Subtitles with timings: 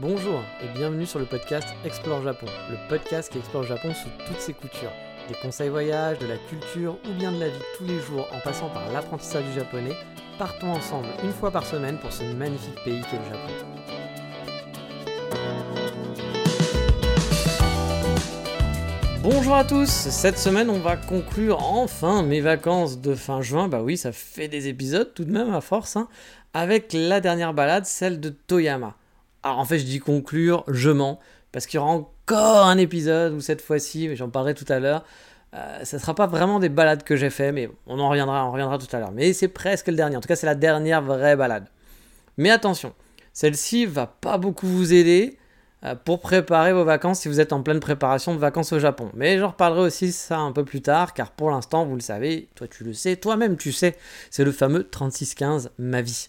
[0.00, 4.40] Bonjour et bienvenue sur le podcast Explore Japon, le podcast qui explore Japon sous toutes
[4.40, 4.92] ses coutures.
[5.28, 8.40] Des conseils voyage, de la culture ou bien de la vie tous les jours en
[8.40, 9.94] passant par l'apprentissage du japonais,
[10.38, 13.52] partons ensemble une fois par semaine pour ce magnifique pays qu'est le Japon.
[19.22, 23.82] Bonjour à tous, cette semaine on va conclure enfin mes vacances de fin juin, bah
[23.82, 26.08] oui ça fait des épisodes tout de même à force, hein,
[26.54, 28.96] avec la dernière balade, celle de Toyama.
[29.42, 31.18] Alors en fait, je dis conclure, je mens,
[31.52, 35.04] parce qu'il y aura encore un épisode où cette fois-ci, j'en parlerai tout à l'heure,
[35.54, 38.52] euh, ça sera pas vraiment des balades que j'ai fait, mais on en reviendra, on
[38.52, 39.12] reviendra tout à l'heure.
[39.12, 40.16] Mais c'est presque le dernier.
[40.16, 41.66] En tout cas, c'est la dernière vraie balade.
[42.36, 42.94] Mais attention,
[43.32, 45.38] celle-ci va pas beaucoup vous aider
[45.84, 49.10] euh, pour préparer vos vacances si vous êtes en pleine préparation de vacances au Japon.
[49.14, 52.48] Mais j'en reparlerai aussi ça un peu plus tard, car pour l'instant, vous le savez,
[52.54, 53.96] toi tu le sais, toi-même tu sais,
[54.30, 56.28] c'est le fameux 3615 ma vie.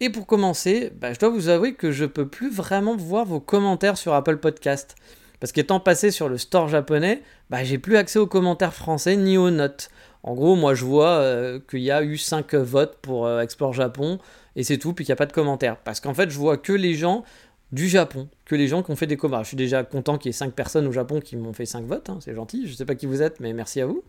[0.00, 3.40] Et pour commencer, bah, je dois vous avouer que je peux plus vraiment voir vos
[3.40, 4.96] commentaires sur Apple Podcast.
[5.40, 9.36] Parce qu'étant passé sur le store japonais, bah, j'ai plus accès aux commentaires français ni
[9.36, 9.90] aux notes.
[10.22, 13.72] En gros, moi je vois euh, qu'il y a eu 5 votes pour euh, Explore
[13.72, 14.18] Japon
[14.56, 15.76] et c'est tout, puis qu'il n'y a pas de commentaires.
[15.76, 17.24] Parce qu'en fait, je vois que les gens
[17.72, 19.44] du Japon, que les gens qui ont fait des commentaires.
[19.44, 21.84] Je suis déjà content qu'il y ait 5 personnes au Japon qui m'ont fait 5
[21.84, 24.02] votes, hein, c'est gentil, je ne sais pas qui vous êtes, mais merci à vous.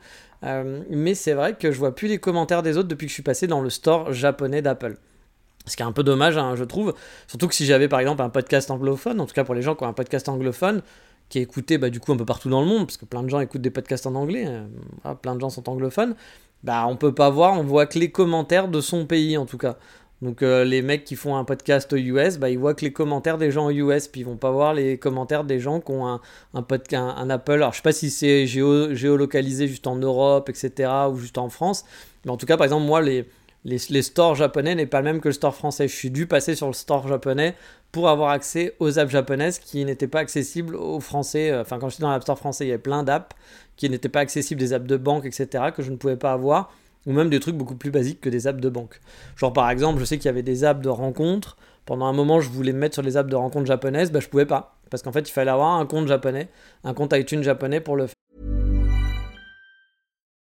[0.43, 3.15] Euh, mais c'est vrai que je vois plus les commentaires des autres depuis que je
[3.15, 4.95] suis passé dans le store japonais d'Apple.
[5.71, 6.93] Ce qui est un peu dommage, hein, je trouve.
[7.27, 9.73] Surtout que si j'avais par exemple un podcast anglophone, en tout cas pour les gens
[9.73, 10.81] qui ont un podcast anglophone,
[11.29, 13.23] qui est écouté bah, du coup un peu partout dans le monde, parce que plein
[13.23, 16.15] de gens écoutent des podcasts en anglais, euh, plein de gens sont anglophones,
[16.63, 19.57] bah on peut pas voir, on voit que les commentaires de son pays en tout
[19.57, 19.77] cas.
[20.21, 22.91] Donc euh, les mecs qui font un podcast aux US, bah, ils voient que les
[22.91, 25.93] commentaires des gens aux US, puis ils vont pas voir les commentaires des gens qui
[25.93, 26.19] ont un,
[26.53, 27.53] un, un, Apple.
[27.53, 31.49] Alors je sais pas si c'est géo, géolocalisé juste en Europe, etc., ou juste en
[31.49, 31.85] France,
[32.25, 33.25] mais en tout cas par exemple moi les
[33.63, 35.87] les, stores japonais n'est pas le même que le store français.
[35.87, 37.55] Je suis dû passer sur le store japonais
[37.91, 41.55] pour avoir accès aux apps japonaises qui n'étaient pas accessibles aux français.
[41.55, 43.35] Enfin, quand j'étais dans l'app store français, il y avait plein d'apps
[43.75, 46.71] qui n'étaient pas accessibles, des apps de banque, etc., que je ne pouvais pas avoir,
[47.05, 48.99] ou même des trucs beaucoup plus basiques que des apps de banque.
[49.35, 51.57] Genre, par exemple, je sais qu'il y avait des apps de rencontres.
[51.85, 54.27] Pendant un moment, je voulais me mettre sur les apps de rencontres japonaises, bah, je
[54.27, 54.75] pouvais pas.
[54.89, 56.49] Parce qu'en fait, il fallait avoir un compte japonais,
[56.83, 58.15] un compte iTunes japonais pour le faire.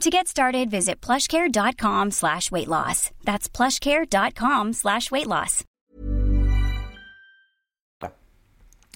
[0.00, 3.10] To get started, visit plushcare.com slash weight loss.
[3.24, 5.64] That's plushcare.com slash weight loss.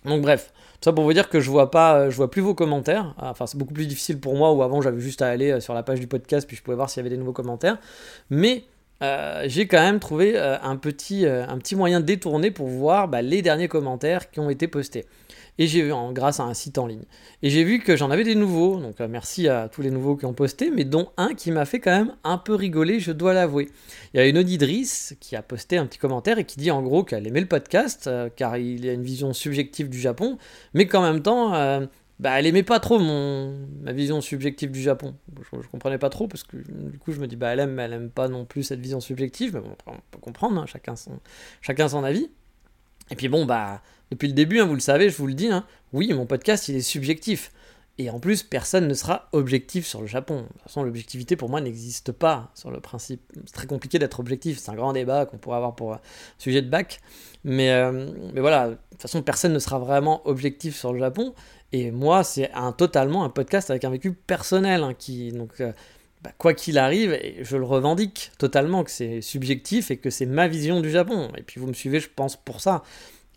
[0.05, 2.41] Donc bref, tout ça pour vous dire que je vois pas, euh, je vois plus
[2.41, 3.15] vos commentaires.
[3.19, 5.75] Enfin, c'est beaucoup plus difficile pour moi, où avant j'avais juste à aller euh, sur
[5.75, 7.79] la page du podcast, puis je pouvais voir s'il y avait des nouveaux commentaires.
[8.31, 8.65] Mais
[9.03, 13.43] euh, j'ai quand même trouvé un, petit, un petit moyen détourné pour voir bah, les
[13.43, 15.07] derniers commentaires qui ont été postés
[15.59, 17.05] et j'ai vu grâce à un site en ligne.
[17.43, 20.17] Et j'ai vu que j'en avais des nouveaux, donc euh, merci à tous les nouveaux
[20.17, 23.13] qui ont posté, mais dont un qui m'a fait quand même un peu rigoler, je
[23.13, 23.69] dois l'avouer.
[24.15, 26.83] Il y a une auditrice qui a posté un petit commentaire et qui dit en
[26.83, 30.39] gros qu'elle aimait le podcast, euh, car il a une vision subjective du Japon,
[30.75, 31.87] mais qu'en même temps, euh,
[32.21, 35.15] bah, elle aimait pas trop mon, ma vision subjective du Japon.
[35.53, 37.85] Je, comprenais pas trop parce que du coup je me dis bah elle aime, mais
[37.85, 39.55] elle aime pas non plus cette vision subjective.
[39.55, 41.21] Mais bon, on peut comprendre, hein, chacun son,
[41.61, 42.29] chacun son avis.
[43.11, 45.49] Et puis bon bah depuis le début, hein, vous le savez, je vous le dis,
[45.49, 47.53] hein, oui, mon podcast, il est subjectif.
[48.01, 50.43] Et en plus, personne ne sera objectif sur le Japon.
[50.43, 53.21] De toute façon, l'objectivité pour moi n'existe pas sur le principe.
[53.45, 54.59] C'est très compliqué d'être objectif.
[54.59, 56.01] C'est un grand débat qu'on pourrait avoir pour un
[56.39, 57.01] sujet de bac.
[57.43, 61.35] Mais, euh, mais voilà, de toute façon, personne ne sera vraiment objectif sur le Japon.
[61.73, 64.85] Et moi, c'est un, totalement un podcast avec un vécu personnel.
[64.85, 65.73] Hein, qui, donc, euh,
[66.23, 70.47] bah, quoi qu'il arrive, je le revendique totalement que c'est subjectif et que c'est ma
[70.47, 71.31] vision du Japon.
[71.37, 72.85] Et puis vous me suivez, je pense, pour ça.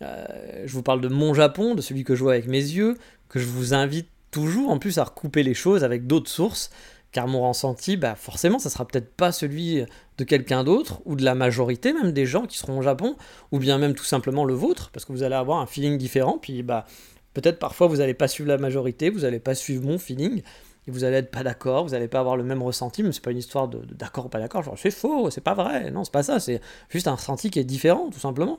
[0.02, 0.24] Euh,
[0.66, 2.96] je vous parle de mon Japon, de celui que je vois avec mes yeux,
[3.28, 6.70] que je vous invite toujours en plus à recouper les choses avec d'autres sources,
[7.12, 9.84] car mon ressenti, bah forcément, ça sera peut-être pas celui
[10.18, 13.16] de quelqu'un d'autre, ou de la majorité même des gens qui seront au Japon,
[13.52, 16.38] ou bien même tout simplement le vôtre, parce que vous allez avoir un feeling différent,
[16.40, 16.86] puis bah
[17.34, 20.42] peut-être parfois vous n'allez pas suivre la majorité, vous n'allez pas suivre mon feeling,
[20.86, 23.22] et vous allez être pas d'accord, vous n'allez pas avoir le même ressenti, mais c'est
[23.22, 26.04] pas une histoire de, d'accord ou pas d'accord, genre c'est faux, c'est pas vrai, non,
[26.04, 28.58] c'est pas ça, c'est juste un ressenti qui est différent, tout simplement.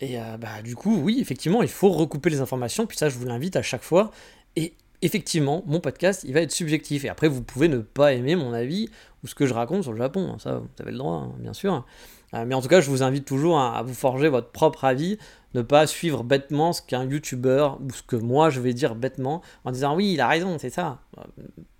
[0.00, 3.18] Et euh, bah, du coup, oui, effectivement, il faut recouper les informations, puis ça, je
[3.18, 4.12] vous l'invite à chaque fois.
[4.54, 7.04] Et effectivement, mon podcast, il va être subjectif.
[7.04, 8.88] Et après, vous pouvez ne pas aimer mon avis
[9.22, 10.38] ou ce que je raconte sur le Japon.
[10.38, 11.84] Ça, vous avez le droit, hein, bien sûr.
[12.32, 15.18] mais en tout cas, je vous invite toujours à, vous forger votre propre avis,
[15.54, 19.40] ne pas suivre bêtement ce qu'un youtubeur ou ce que moi je vais dire bêtement
[19.64, 20.98] en disant oui, il a raison, c'est ça.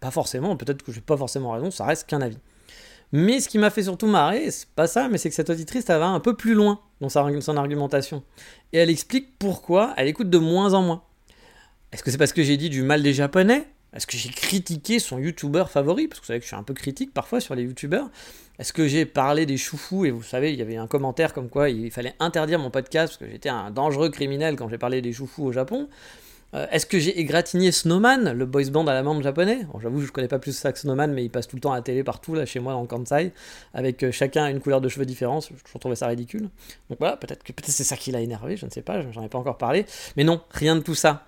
[0.01, 2.39] Pas forcément, peut-être que je n'ai pas forcément raison, ça reste qu'un avis.
[3.13, 5.89] Mais ce qui m'a fait surtout marrer, c'est pas ça, mais c'est que cette auditrice,
[5.89, 8.23] elle va un peu plus loin dans son argumentation.
[8.73, 11.03] Et elle explique pourquoi elle écoute de moins en moins.
[11.93, 13.67] Est-ce que c'est parce que j'ai dit du mal des Japonais?
[13.95, 16.07] Est-ce que j'ai critiqué son youtubeur favori?
[16.07, 18.11] Parce que vous savez que je suis un peu critique parfois sur les youtubeurs.
[18.59, 20.05] Est-ce que j'ai parlé des choufous?
[20.05, 23.15] Et vous savez, il y avait un commentaire comme quoi il fallait interdire mon podcast
[23.15, 25.89] parce que j'étais un dangereux criminel quand j'ai parlé des choufous au Japon.
[26.55, 29.67] Euh, est-ce que j'ai égratigné Snowman, le boys band à la membre japonais?
[29.81, 31.77] J'avoue, je connais pas plus ça que Snowman, mais il passe tout le temps à
[31.77, 33.33] la télé partout, là, chez moi, dans le Kansai,
[33.73, 35.49] avec euh, chacun une couleur de cheveux différente.
[35.51, 36.49] Je trouvais ça ridicule.
[36.91, 39.29] Donc voilà, peut-être que c'est ça qui l'a énervé, je ne sais pas, j'en ai
[39.29, 39.87] pas encore parlé.
[40.17, 41.27] Mais non, rien de tout ça.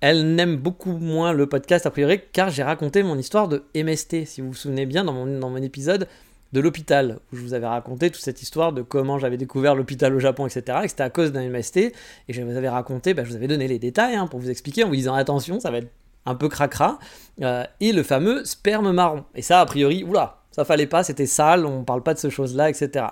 [0.00, 4.26] Elle n'aime beaucoup moins le podcast, a priori, car j'ai raconté mon histoire de MST,
[4.26, 6.06] si vous vous souvenez bien, dans mon, épisode
[6.52, 10.14] de l'hôpital, où je vous avais raconté toute cette histoire de comment j'avais découvert l'hôpital
[10.14, 10.78] au Japon, etc.
[10.84, 11.76] Et c'était à cause d'un MST.
[11.78, 11.92] Et
[12.28, 14.84] je vous avais raconté, bah, je vous avais donné les détails hein, pour vous expliquer
[14.84, 15.90] en vous disant attention, ça va être
[16.26, 17.00] un peu cracra.
[17.42, 19.24] Euh, et le fameux sperme marron.
[19.34, 22.30] Et ça, a priori, oula, ça fallait pas, c'était sale, on parle pas de ce
[22.30, 23.06] chose-là, etc.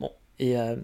[0.00, 0.76] Bon, et euh,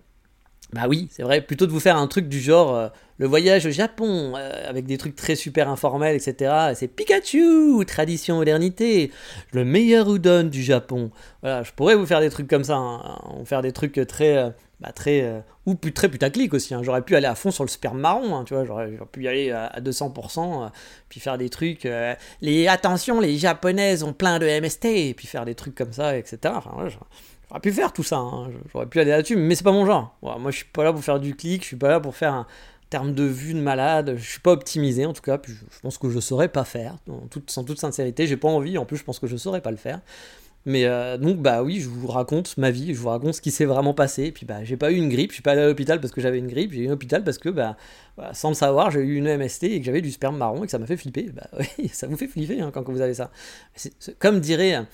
[0.72, 3.66] bah oui, c'est vrai, plutôt de vous faire un truc du genre euh, le voyage
[3.66, 6.72] au Japon, euh, avec des trucs très super informels, etc.
[6.74, 9.10] C'est Pikachu, tradition, modernité,
[9.52, 11.10] le meilleur udon du Japon.
[11.42, 14.50] Voilà, je pourrais vous faire des trucs comme ça, hein, faire des trucs très, euh,
[14.80, 16.74] bah, très, ou plus, très putaclic aussi.
[16.74, 16.82] Hein.
[16.82, 19.28] J'aurais pu aller à fond sur le sperme marron, hein, tu vois, j'aurais pu y
[19.28, 20.70] aller à, 200%,
[21.08, 21.88] puis faire des trucs,
[22.42, 26.54] les attention, les japonaises ont plein de MST, puis faire des trucs comme ça, etc.
[27.48, 28.50] J'aurais pu faire tout ça, hein.
[28.72, 30.18] j'aurais pu aller là-dessus, mais c'est pas mon genre.
[30.20, 32.46] moi, je suis pas là pour faire du clic, je suis pas là pour faire
[32.90, 35.98] terme de vue de malade, je suis pas optimisé en tout cas, puis je, pense
[35.98, 36.96] que je saurais pas faire,
[37.48, 39.76] sans toute sincérité, j'ai pas envie, en plus je pense que je saurais pas le
[39.76, 40.00] faire.
[40.68, 43.52] Mais euh, donc, bah oui, je vous raconte ma vie, je vous raconte ce qui
[43.52, 44.24] s'est vraiment passé.
[44.24, 46.12] Et puis, bah, j'ai pas eu une grippe, je suis pas allé à l'hôpital parce
[46.12, 47.76] que j'avais une grippe, j'ai eu un hôpital parce que, bah,
[48.32, 50.72] sans le savoir, j'ai eu une MST et que j'avais du sperme marron et que
[50.72, 51.30] ça m'a fait flipper.
[51.32, 51.48] Bah
[51.78, 53.30] oui, ça vous fait flipper hein, quand vous avez ça.
[54.18, 54.84] comme dirait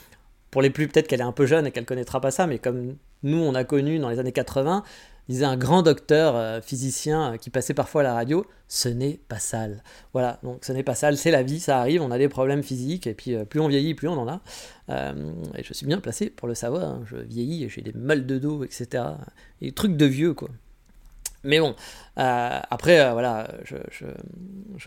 [0.50, 2.58] pour les plus, peut-être qu'elle est un peu jeune et qu'elle connaîtra pas ça, mais
[2.58, 4.84] comme nous on a connu dans les années 80,
[5.28, 9.20] disait un grand docteur euh, physicien euh, qui passait parfois à la radio, ce n'est
[9.28, 9.82] pas sale.
[10.12, 12.62] Voilà, donc ce n'est pas sale, c'est la vie, ça arrive, on a des problèmes
[12.62, 14.40] physiques, et puis euh, plus on vieillit, plus on en a.
[14.88, 17.02] et je suis bien placé pour le savoir, hein.
[17.06, 19.04] je vieillis, j'ai des mal de dos, etc.
[19.60, 20.48] Des trucs de vieux, quoi.
[21.44, 21.74] Mais bon,
[22.14, 23.48] après, voilà,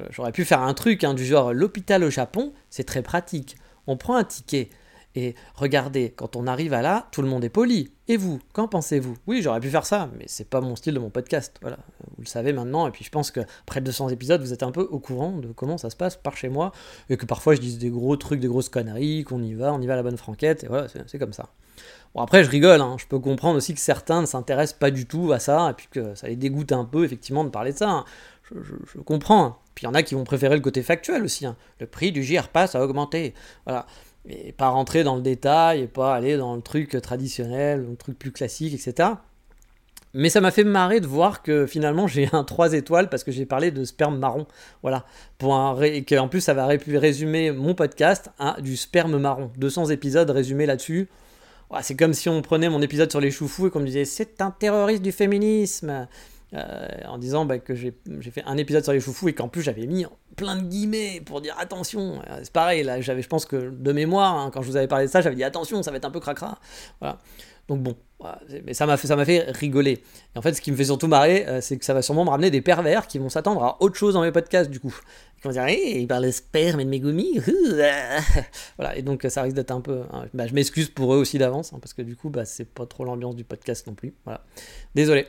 [0.10, 3.58] j'aurais pu faire un truc hein, du genre l'hôpital au Japon, c'est très pratique.
[3.88, 4.70] On prend un ticket,
[5.16, 7.92] et regardez, quand on arrive à là, tout le monde est poli.
[8.08, 9.16] Et vous, qu'en pensez-vous?
[9.28, 11.56] Oui, j'aurais pu faire ça, mais c'est pas mon style de mon podcast.
[11.62, 12.86] Voilà, vous le savez maintenant.
[12.88, 15.48] Et puis je pense que après 200 épisodes, vous êtes un peu au courant de
[15.54, 16.72] comment ça se passe par chez moi,
[17.10, 19.82] et que parfois je dis des gros trucs, des grosses conneries, qu'on y va, on
[19.82, 21.50] y va à la bonne franquette, et voilà, c'est comme ça.
[22.14, 22.96] Bon, après, je rigole, hein.
[22.98, 25.88] je peux comprendre aussi que certains ne s'intéressent pas du tout à ça, et puis
[25.90, 27.90] que ça les dégoûte un peu, effectivement, de parler de ça.
[27.90, 28.06] Hein.
[28.52, 29.46] Je, comprends.
[29.46, 29.56] Hein.
[29.74, 31.46] Puis il y en a qui vont préférer le côté factuel aussi.
[31.80, 33.34] Le prix du JR Pass a augmenté.
[33.66, 33.86] Voilà
[34.28, 38.18] et pas rentrer dans le détail et pas aller dans le truc traditionnel, le truc
[38.18, 39.10] plus classique, etc.
[40.18, 43.32] Mais ça m'a fait marrer de voir que finalement j'ai un 3 étoiles parce que
[43.32, 44.48] j'ai parlé de sperme marron.
[44.82, 45.06] Voilà.
[45.84, 49.52] Et qu'en plus ça va résumer mon podcast à du sperme marron.
[49.58, 51.10] 200 épisodes résumés là-dessus.
[51.82, 54.42] c'est comme si on prenait mon épisode sur les choufous et qu'on me disait c'est
[54.42, 56.08] un terroriste du féminisme.
[56.54, 57.92] Euh, en disant bah, que j'ai
[58.32, 60.06] fait un épisode sur les choufous et qu'en plus j'avais mis
[60.38, 62.22] plein de guillemets pour dire attention.
[62.30, 64.88] Euh, c'est pareil, là, j'avais, je pense que de mémoire, hein, quand je vous avais
[64.88, 66.60] parlé de ça, j'avais dit attention, ça va être un peu cracra.
[67.02, 67.18] Voilà.
[67.68, 67.96] Donc bon,
[68.64, 70.04] mais ça m'a fait, fait rigoler.
[70.36, 72.24] Et en fait, ce qui me fait surtout marrer, euh, c'est que ça va sûrement
[72.24, 74.96] me ramener des pervers qui vont s'attendre à autre chose dans mes podcasts du coup.
[75.38, 77.02] Qui vont dire, hey, il parle de sperme et de mes
[78.78, 80.04] voilà, et donc ça risque d'être un peu.
[80.14, 82.66] Hein, bah, je m'excuse pour eux aussi d'avance, hein, parce que du coup, bah, c'est
[82.66, 84.14] pas trop l'ambiance du podcast non plus.
[84.26, 84.44] Voilà.
[84.94, 85.28] Désolé.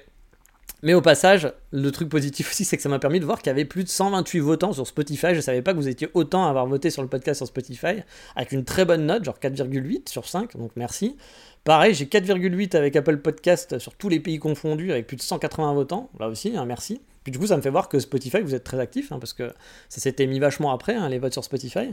[0.82, 3.48] Mais au passage, le truc positif aussi, c'est que ça m'a permis de voir qu'il
[3.48, 5.34] y avait plus de 128 votants sur Spotify.
[5.34, 8.02] Je savais pas que vous étiez autant à avoir voté sur le podcast sur Spotify,
[8.34, 11.16] avec une très bonne note, genre 4,8 sur 5, donc merci.
[11.64, 15.74] Pareil, j'ai 4,8 avec Apple Podcast sur tous les pays confondus, avec plus de 180
[15.74, 17.00] votants, là aussi, hein, merci.
[17.26, 19.32] Puis du coup, ça me fait voir que Spotify, vous êtes très actif, hein, parce
[19.32, 19.52] que
[19.88, 21.92] ça s'était mis vachement après, hein, les votes sur Spotify.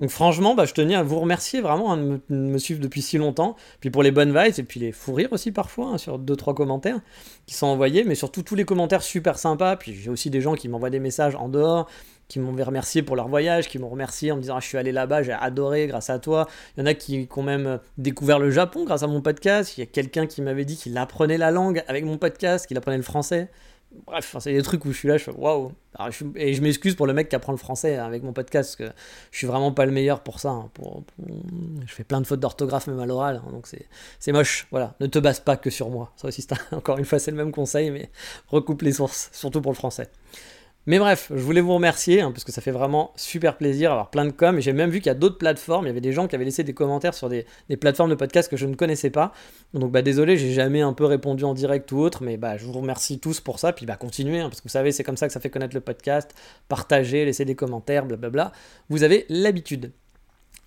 [0.00, 3.54] Donc franchement, bah, je tenais à vous remercier vraiment de, me, suivre depuis si longtemps.
[3.78, 6.98] Puis pour les bonnes vibes et puis les fous rires aussi parfois, sur 2-3 commentaires
[7.46, 9.76] qui sont envoyés, mais surtout tous les commentaires super sympas.
[9.76, 11.88] Puis j'ai aussi des gens qui m'envoient des messages en dehors,
[12.26, 14.78] qui m'ont remercié pour leur voyage, qui m'ont remercié en me disant ah, je suis
[14.78, 16.48] allé là-bas, j'ai adoré grâce à toi.
[16.76, 19.78] Il y en a qui, ont même découvert le Japon grâce à mon podcast.
[19.78, 22.76] Il y a quelqu'un qui m'avait dit qu'il apprenait la langue avec mon podcast, qu'il
[22.76, 23.48] apprenait le français.
[24.06, 25.72] Bref, c'est des trucs où je suis là, je fais waouh.
[26.36, 28.96] Et je m'excuse pour le mec qui apprend le français avec mon podcast, parce que
[29.30, 30.50] je suis vraiment pas le meilleur pour ça.
[30.50, 30.70] Hein,
[31.86, 33.66] Je fais plein de fautes d'orthographe, même à l'oral, hein, donc
[34.18, 34.66] c'est moche.
[34.70, 36.12] Voilà, ne te base pas que sur moi.
[36.16, 38.10] Ça aussi, encore une fois, c'est le même conseil, mais
[38.48, 40.08] recoupe les sources, surtout pour le français.
[40.86, 44.10] Mais bref, je voulais vous remercier, hein, parce que ça fait vraiment super plaisir, avoir
[44.10, 44.58] plein de com.
[44.58, 46.34] Et j'ai même vu qu'il y a d'autres plateformes, il y avait des gens qui
[46.34, 47.46] avaient laissé des commentaires sur des,
[47.80, 49.32] plateformes de podcast que je ne connaissais pas.
[49.74, 52.64] Donc bah désolé, j'ai jamais un peu répondu en direct ou autre, mais bah je
[52.64, 53.72] vous remercie tous pour ça.
[53.72, 55.74] Puis bah continuez, hein, parce que vous savez, c'est comme ça que ça fait connaître
[55.74, 56.34] le podcast.
[56.68, 58.50] Partagez, laissez des commentaires, blablabla.
[58.88, 59.92] Vous avez l'habitude.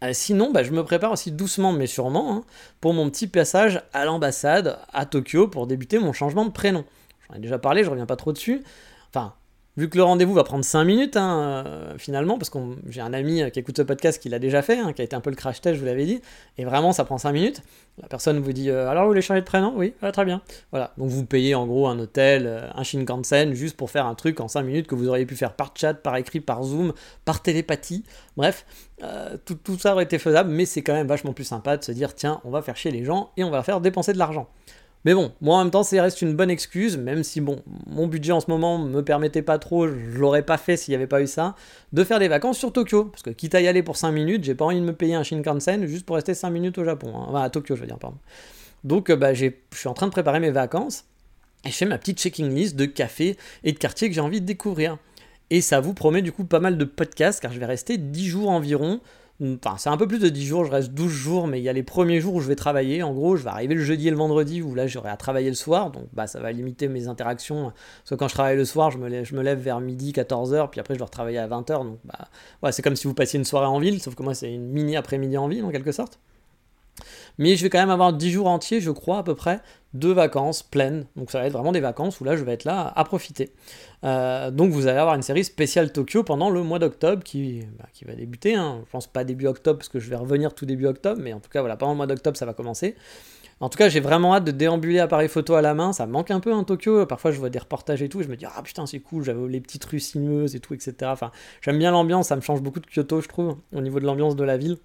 [0.03, 2.43] Euh, sinon, bah, je me prépare aussi doucement mais sûrement hein,
[2.79, 6.85] pour mon petit passage à l'ambassade à Tokyo pour débuter mon changement de prénom.
[7.27, 8.63] J'en ai déjà parlé, je reviens pas trop dessus.
[9.09, 9.33] Enfin,
[9.77, 13.11] Vu que le rendez-vous va prendre 5 minutes, hein, euh, finalement, parce que j'ai un
[13.11, 15.29] ami qui écoute ce podcast qui l'a déjà fait, hein, qui a été un peu
[15.29, 16.21] le crash test, je vous l'avais dit,
[16.57, 17.61] et vraiment ça prend 5 minutes.
[18.01, 19.73] La personne vous dit euh, Alors vous voulez changer de prénom?
[19.75, 20.41] Oui, ah, très bien.
[20.71, 24.15] Voilà, donc vous payez en gros un hôtel, euh, un Shinkansen, juste pour faire un
[24.15, 26.93] truc en 5 minutes que vous auriez pu faire par chat, par écrit, par Zoom,
[27.25, 28.05] par télépathie.
[28.37, 28.65] Bref,
[29.43, 32.15] tout, ça aurait été faisable, mais c'est quand même vachement plus sympa de se dire
[32.15, 34.47] Tiens, on va faire chier les gens et on va faire dépenser de l'argent.
[35.05, 38.07] Mais bon, moi en même temps, ça reste une bonne excuse, même si bon, mon
[38.07, 41.07] budget en ce moment me permettait pas trop, je l'aurais pas fait s'il n'y avait
[41.07, 41.55] pas eu ça,
[41.93, 43.05] de faire des vacances sur Tokyo.
[43.05, 45.13] Parce que quitte à y aller pour 5 minutes, j'ai pas envie de me payer
[45.13, 47.13] un Shinkansen juste pour rester 5 minutes au Japon.
[47.15, 47.25] Hein.
[47.29, 48.17] Enfin, à Tokyo, je veux dire, pardon.
[48.83, 51.05] Donc, euh, bah, je suis en train de préparer mes vacances
[51.65, 54.41] et je fais ma petite checking list de cafés et de quartiers que j'ai envie
[54.41, 54.97] de découvrir.
[55.51, 58.25] Et ça vous promet du coup pas mal de podcasts car je vais rester 10
[58.25, 58.99] jours environ
[59.41, 61.67] Enfin, c'est un peu plus de 10 jours, je reste 12 jours, mais il y
[61.67, 63.03] a les premiers jours où je vais travailler.
[63.03, 65.49] En gros, je vais arriver le jeudi et le vendredi où là j'aurai à travailler
[65.49, 67.73] le soir, donc bah, ça va limiter mes interactions.
[67.73, 70.13] Parce que quand je travaille le soir, je me lève, je me lève vers midi,
[70.13, 71.83] 14h, puis après je dois retravailler à 20h.
[71.83, 72.29] Donc bah,
[72.63, 74.69] ouais, c'est comme si vous passiez une soirée en ville, sauf que moi c'est une
[74.69, 76.19] mini après-midi en ville en quelque sorte.
[77.37, 79.59] Mais je vais quand même avoir 10 jours entiers, je crois, à peu près,
[79.93, 81.05] de vacances pleines.
[81.15, 83.51] Donc ça va être vraiment des vacances où là, je vais être là à profiter.
[84.03, 87.85] Euh, donc vous allez avoir une série spéciale Tokyo pendant le mois d'octobre qui, bah,
[87.93, 88.55] qui, va débuter.
[88.55, 88.81] Hein.
[88.85, 91.39] Je pense pas début octobre parce que je vais revenir tout début octobre, mais en
[91.39, 92.95] tout cas, voilà, pendant le mois d'octobre, ça va commencer.
[93.61, 95.93] En tout cas, j'ai vraiment hâte de déambuler appareil photo à la main.
[95.93, 97.05] Ça manque un peu en Tokyo.
[97.05, 98.21] Parfois, je vois des reportages et tout.
[98.21, 99.23] je me dis, ah putain, c'est cool.
[99.23, 100.93] J'avais les petites rues sinueuses et tout, etc.
[101.03, 102.27] Enfin, j'aime bien l'ambiance.
[102.27, 104.77] Ça me change beaucoup de Kyoto, je trouve, au niveau de l'ambiance de la ville.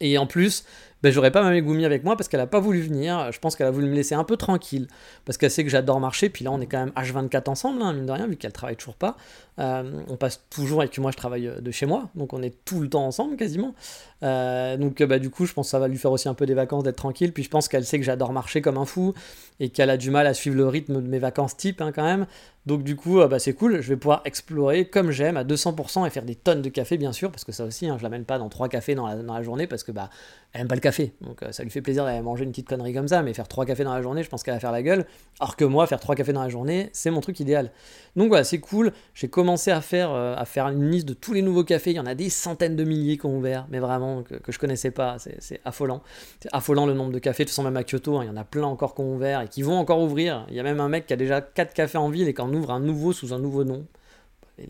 [0.00, 0.64] Et en plus,
[1.04, 3.30] ben, j'aurais pas ma Megumi avec moi parce qu'elle a pas voulu venir.
[3.30, 4.86] Je pense qu'elle a voulu me laisser un peu tranquille
[5.26, 6.30] parce qu'elle sait que j'adore marcher.
[6.30, 8.76] Puis là, on est quand même H24 ensemble, hein, mine de rien, vu qu'elle travaille
[8.76, 9.18] toujours pas.
[9.58, 12.54] Euh, on passe toujours et que moi, je travaille de chez moi, donc on est
[12.64, 13.74] tout le temps ensemble quasiment.
[14.22, 16.46] Euh, donc, bah, du coup, je pense que ça va lui faire aussi un peu
[16.46, 17.34] des vacances d'être tranquille.
[17.34, 19.12] Puis je pense qu'elle sait que j'adore marcher comme un fou
[19.60, 22.04] et qu'elle a du mal à suivre le rythme de mes vacances type hein, quand
[22.04, 22.26] même.
[22.66, 26.06] Donc du coup, euh, bah, c'est cool, je vais pouvoir explorer comme j'aime à 200%
[26.06, 28.24] et faire des tonnes de café bien sûr, parce que ça aussi, hein, je l'amène
[28.24, 30.08] pas dans trois cafés dans la, journée parce que bah
[30.52, 32.68] elle aime pas le café, donc euh, ça lui fait plaisir d'aller manger une petite
[32.68, 34.72] connerie comme ça, mais faire trois cafés dans la journée, je pense qu'elle va faire
[34.72, 35.06] la gueule.
[35.40, 37.70] Alors que moi, faire trois cafés dans la journée, c'est mon truc idéal.
[38.16, 38.92] Donc voilà, c'est cool.
[39.14, 41.90] J'ai commencé à faire, euh, à faire une liste de tous les nouveaux cafés.
[41.90, 44.52] Il y en a des centaines de milliers qui ont ouvert, mais vraiment que, que
[44.52, 45.16] je connaissais pas.
[45.18, 46.02] C'est affolant.
[46.40, 47.44] C'est affolant le nombre de cafés.
[47.44, 49.14] De toute façon, même à Kyoto, hein, il y en a plein encore qui ont
[49.14, 50.46] ouvert et qui vont encore ouvrir.
[50.48, 52.40] Il y a même un mec qui a déjà quatre cafés en ville et qui
[52.40, 53.86] en ouvre un nouveau sous un nouveau nom.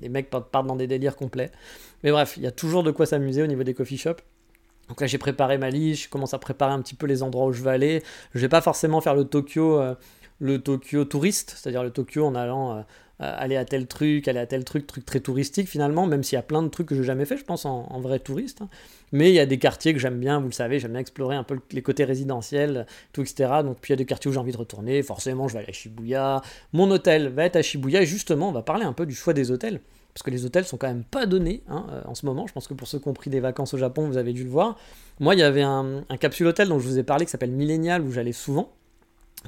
[0.01, 1.51] Les mecs partent dans des délires complets.
[2.03, 4.23] Mais bref, il y a toujours de quoi s'amuser au niveau des coffee shops.
[4.89, 7.47] Donc là, j'ai préparé ma liste, je commence à préparer un petit peu les endroits
[7.47, 8.03] où je vais aller.
[8.35, 9.95] Je vais pas forcément faire le Tokyo, euh,
[10.41, 12.85] le Tokyo touriste, c'est-à-dire le Tokyo en allant
[13.21, 16.35] euh, aller à tel truc, aller à tel truc, truc très touristique finalement, même s'il
[16.35, 18.61] y a plein de trucs que j'ai jamais fait, je pense, en, vrai touriste.
[18.61, 18.69] Hein.
[19.13, 21.37] Mais il y a des quartiers que j'aime bien, vous le savez, j'aime bien explorer
[21.37, 23.63] un peu les côtés résidentiels, tout, etc.
[23.63, 25.61] Donc, puis il y a des quartiers où j'ai envie de retourner, forcément, je vais
[25.61, 26.43] aller à Shibuya.
[26.73, 29.33] Mon hôtel va être à Shibuya, et justement, on va parler un peu du choix
[29.33, 29.81] des hôtels.
[30.15, 32.47] Parce que les hôtels sont quand même pas donnés hein, euh, en ce moment.
[32.47, 34.45] Je pense que pour ceux qui ont pris des vacances au Japon, vous avez dû
[34.45, 34.77] le voir.
[35.19, 38.01] Moi, il y avait un, capsule hôtel dont je vous ai parlé qui s'appelle Millennial
[38.01, 38.71] où j'allais souvent,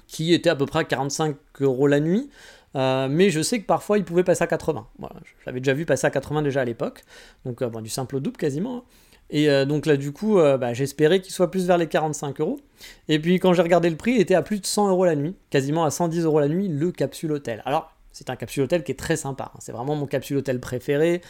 [0.09, 2.29] qui était à peu près à 45 euros la nuit.
[2.75, 4.89] Euh, mais je sais que parfois il pouvait passer à 80.
[4.99, 7.05] Voilà, J'avais déjà vu passer à 80 déjà à l'époque.
[7.45, 8.79] Donc euh, du simple double quasiment.
[8.79, 8.83] Hein.
[9.31, 12.61] Et donc là du coup bah, j'espérais qu'il soit plus vers les 45 euros.
[13.09, 15.17] Et puis quand j'ai regardé le prix, il était à plus de 100 euros la
[15.17, 15.35] nuit.
[15.51, 17.61] Quasiment à 110 euros la nuit le capsule hôtel.
[17.67, 19.53] Alors c'est un capsule hôtel qui est très sympa.
[19.55, 19.59] Hein.
[19.61, 21.21] C'est vraiment mon capsule hôtel préféré.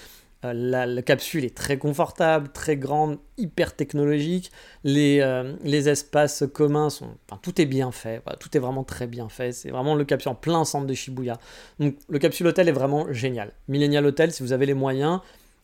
[0.45, 4.53] Euh, la, capsule est très confortable, très grande, hyper technologique.
[4.85, 7.09] Les, euh, espaces communs sont.
[7.43, 8.23] Tout est bien fait.
[8.39, 9.51] tout est vraiment très bien fait.
[9.51, 11.41] C'est vraiment le capsule en plein centre de Shibuya.
[11.81, 13.53] Donc, le capsule hôtel est vraiment génial.
[13.67, 15.21] Millennial Hotel, si vous avez les moyens.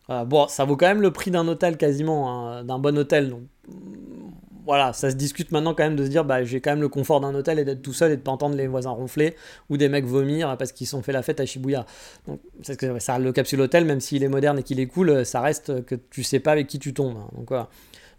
[0.09, 3.29] Euh, bon, ça vaut quand même le prix d'un hôtel quasiment, hein, d'un bon hôtel.
[3.29, 3.43] Donc,
[4.65, 6.89] voilà, ça se discute maintenant quand même de se dire, bah, j'ai quand même le
[6.89, 9.35] confort d'un hôtel et d'être tout seul et de pas entendre les voisins ronfler
[9.69, 11.85] ou des mecs vomir parce qu'ils sont fait la fête à Shibuya.
[12.27, 12.39] Donc,
[12.99, 15.95] ça, le capsule hôtel, même s'il est moderne et qu'il est cool, ça reste que
[15.95, 17.17] tu sais pas avec qui tu tombes.
[17.17, 17.43] Hein.
[17.47, 17.69] voilà.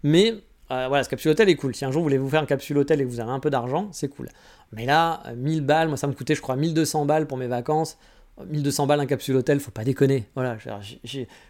[0.02, 0.34] Mais
[0.70, 1.74] euh, voilà, ce capsule hôtel est cool.
[1.74, 3.40] Si un jour vous voulez vous faire un capsule hôtel et que vous avez un
[3.40, 4.28] peu d'argent, c'est cool.
[4.72, 7.98] Mais là, 1000 balles, moi ça me coûtait, je crois, 1200 balles pour mes vacances.
[8.42, 10.24] 1200 balles un capsule hôtel, faut pas déconner.
[10.34, 10.58] Voilà,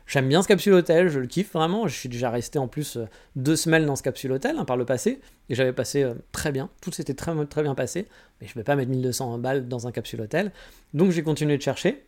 [0.07, 1.89] j'aime bien ce capsule hôtel, je le kiffe vraiment.
[1.89, 4.77] Je suis déjà resté en plus euh, deux semaines dans ce capsule hôtel hein, par
[4.77, 6.69] le passé et j'avais passé euh, très bien.
[6.83, 8.07] Tout s'était très, très bien passé,
[8.41, 10.53] mais je vais pas mettre 1200 balles dans un capsule hôtel.
[10.93, 12.05] Donc j'ai continué de chercher.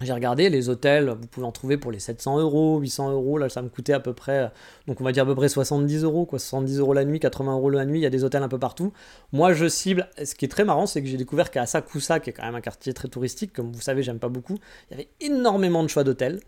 [0.00, 3.48] J'ai regardé les hôtels, vous pouvez en trouver pour les 700 euros, 800 euros, là
[3.48, 4.50] ça me coûtait à peu près,
[4.88, 7.52] donc on va dire à peu près 70 euros, quoi, 70 euros la nuit, 80
[7.52, 8.92] euros la nuit, il y a des hôtels un peu partout.
[9.32, 12.30] Moi je cible, ce qui est très marrant, c'est que j'ai découvert qu'à Asakusa, qui
[12.30, 14.58] est quand même un quartier très touristique, comme vous savez j'aime pas beaucoup,
[14.90, 16.40] il y avait énormément de choix d'hôtels.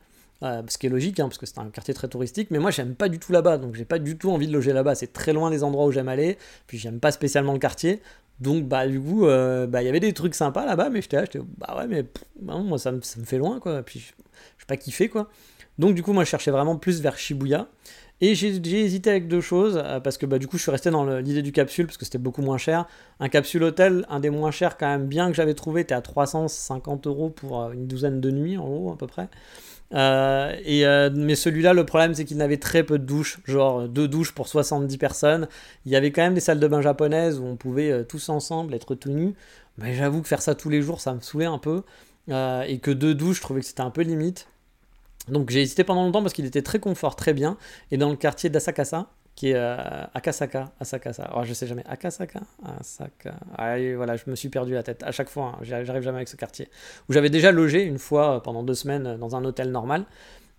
[0.42, 2.70] Euh, ce qui est logique, hein, parce que c'est un quartier très touristique, mais moi
[2.70, 5.14] j'aime pas du tout là-bas, donc j'ai pas du tout envie de loger là-bas, c'est
[5.14, 6.36] très loin des endroits où j'aime aller,
[6.66, 8.02] puis j'aime pas spécialement le quartier,
[8.40, 11.16] donc, bah, du coup, euh, bah, il y avait des trucs sympas là-bas, mais j'étais
[11.16, 12.04] là, j'étais, bah ouais, mais
[12.40, 13.82] moi, ça me, ça me, fait loin, quoi.
[13.82, 15.30] Puis, je n'ai pas kiffé, quoi.
[15.78, 17.68] Donc, du coup, moi, je cherchais vraiment plus vers Shibuya.
[18.22, 20.90] Et j'ai hésité avec deux choses, euh, parce que bah, du coup, je suis resté
[20.90, 22.86] dans l'idée du capsule, parce que c'était beaucoup moins cher.
[23.20, 26.00] Un capsule hôtel, un des moins chers, quand même, bien que j'avais trouvé, était à
[26.00, 29.28] 350 euros pour euh, une douzaine de nuits, en gros, à peu près.
[29.94, 34.08] Euh, et, mais celui-là, le problème, c'est qu'il n'avait très peu de douches, genre deux
[34.08, 35.46] douches pour 70 personnes.
[35.84, 38.74] Il y avait quand même des salles de bain japonaises où on pouvait tous ensemble
[38.74, 39.34] être tout nus.
[39.78, 41.82] Mais j'avoue que faire ça tous les jours, ça me saoulait un peu.
[42.28, 44.48] et que deux douches, je trouvais que c'était un peu limite.
[45.28, 47.56] Donc j'ai hésité pendant longtemps parce qu'il était très confort, très bien.
[47.90, 49.76] Et dans le quartier d'Asakasa, qui est euh,
[50.14, 51.30] Akasaka, Asakasa.
[51.36, 51.84] Oh, je sais jamais.
[51.86, 52.40] Akasaka
[52.80, 53.34] Asaka.
[53.56, 55.54] Ah, voilà, je me suis perdu la tête à chaque fois.
[55.54, 55.58] Hein.
[55.62, 56.68] J'arrive jamais avec ce quartier.
[57.08, 60.06] Où j'avais déjà logé une fois euh, pendant deux semaines euh, dans un hôtel normal.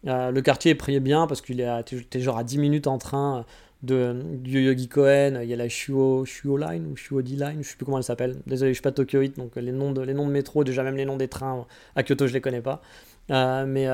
[0.04, 3.46] le quartier est prié bien parce qu'il est genre à 10 minutes en train
[3.82, 5.40] de, du Yogi Koen.
[5.42, 8.04] Il y a la Shuo, Shuo Line ou Shuodi Line, je sais plus comment elle
[8.04, 8.38] s'appelle.
[8.46, 10.98] Désolé, je suis pas tokyoïte, donc les noms, de, les noms de métro, déjà même
[10.98, 12.84] les noms des trains à Kyoto, je les connais pas.
[13.30, 13.88] mais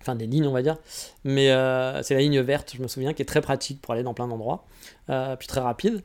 [0.00, 0.76] enfin des lignes on va dire,
[1.24, 4.02] mais euh, c'est la ligne verte, je me souviens, qui est très pratique pour aller
[4.02, 4.64] dans plein d'endroits,
[5.10, 6.02] euh, puis très rapide,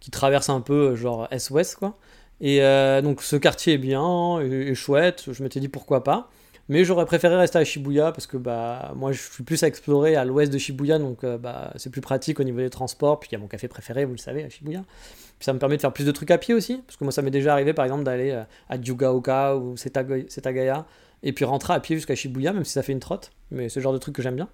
[0.00, 1.96] qui traverse un peu euh, genre est-ouest quoi.
[2.40, 2.60] Et
[3.02, 6.28] donc ce quartier est bien, et, chouette, je m'étais dit pourquoi pas.
[6.68, 10.16] Mais j'aurais préféré rester à Shibuya parce que bah moi je suis plus à explorer
[10.16, 13.34] à l'ouest de Shibuya donc bah c'est plus pratique au niveau des transports puis il
[13.34, 14.82] y a mon café préféré vous le savez à Shibuya.
[15.38, 17.12] Puis ça me permet de faire plus de trucs à pied aussi parce que moi
[17.12, 18.32] ça m'est déjà arrivé par exemple d'aller
[18.68, 20.84] à Yugaoka ou Setagaya
[21.26, 23.32] et puis rentrer à pied jusqu'à Shibuya, même si ça fait une trotte.
[23.50, 24.48] Mais c'est le genre de truc que j'aime bien.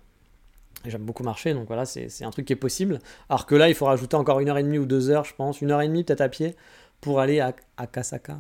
[0.87, 2.99] J'aime beaucoup marcher, donc voilà, c'est un truc qui est possible.
[3.29, 5.35] Alors que là, il faut rajouter encore une heure et demie ou deux heures, je
[5.35, 6.57] pense, une heure et demie peut-être à pied
[7.03, 8.39] pour aller à, à Kasaka,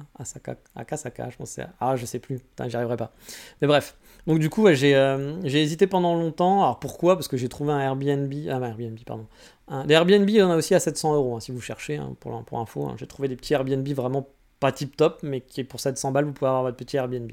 [0.74, 1.60] à Kasaka, je pense.
[1.78, 3.12] Ah, je sais plus, j'y arriverai pas.
[3.60, 6.62] Mais bref, donc du coup, j'ai euh, j'ai hésité pendant longtemps.
[6.62, 7.16] Alors pourquoi?
[7.16, 9.26] Parce que j'ai trouvé un Airbnb, ah un Airbnb, pardon.
[9.68, 11.96] Un, des Airbnb, il y en a aussi à 700 euros, hein, si vous cherchez,
[11.96, 12.86] hein, pour, pour info.
[12.86, 12.94] Hein.
[12.98, 14.26] J'ai trouvé des petits Airbnb vraiment
[14.58, 17.32] pas tip top, mais qui pour 700 balles, vous pouvez avoir votre petit Airbnb.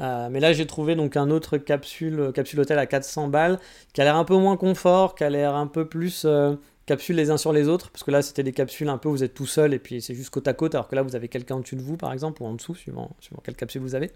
[0.00, 3.58] Euh, mais là, j'ai trouvé donc un autre capsule, euh, capsule hôtel à 400 balles,
[3.92, 6.54] qui a l'air un peu moins confort, qui a l'air un peu plus euh,
[6.86, 9.12] capsule les uns sur les autres, parce que là, c'était des capsules un peu où
[9.12, 11.16] vous êtes tout seul et puis c'est juste côte à côte, alors que là, vous
[11.16, 13.94] avez quelqu'un au-dessus de vous, par exemple, ou en dessous, suivant, suivant quelle capsule vous
[13.94, 14.10] avez.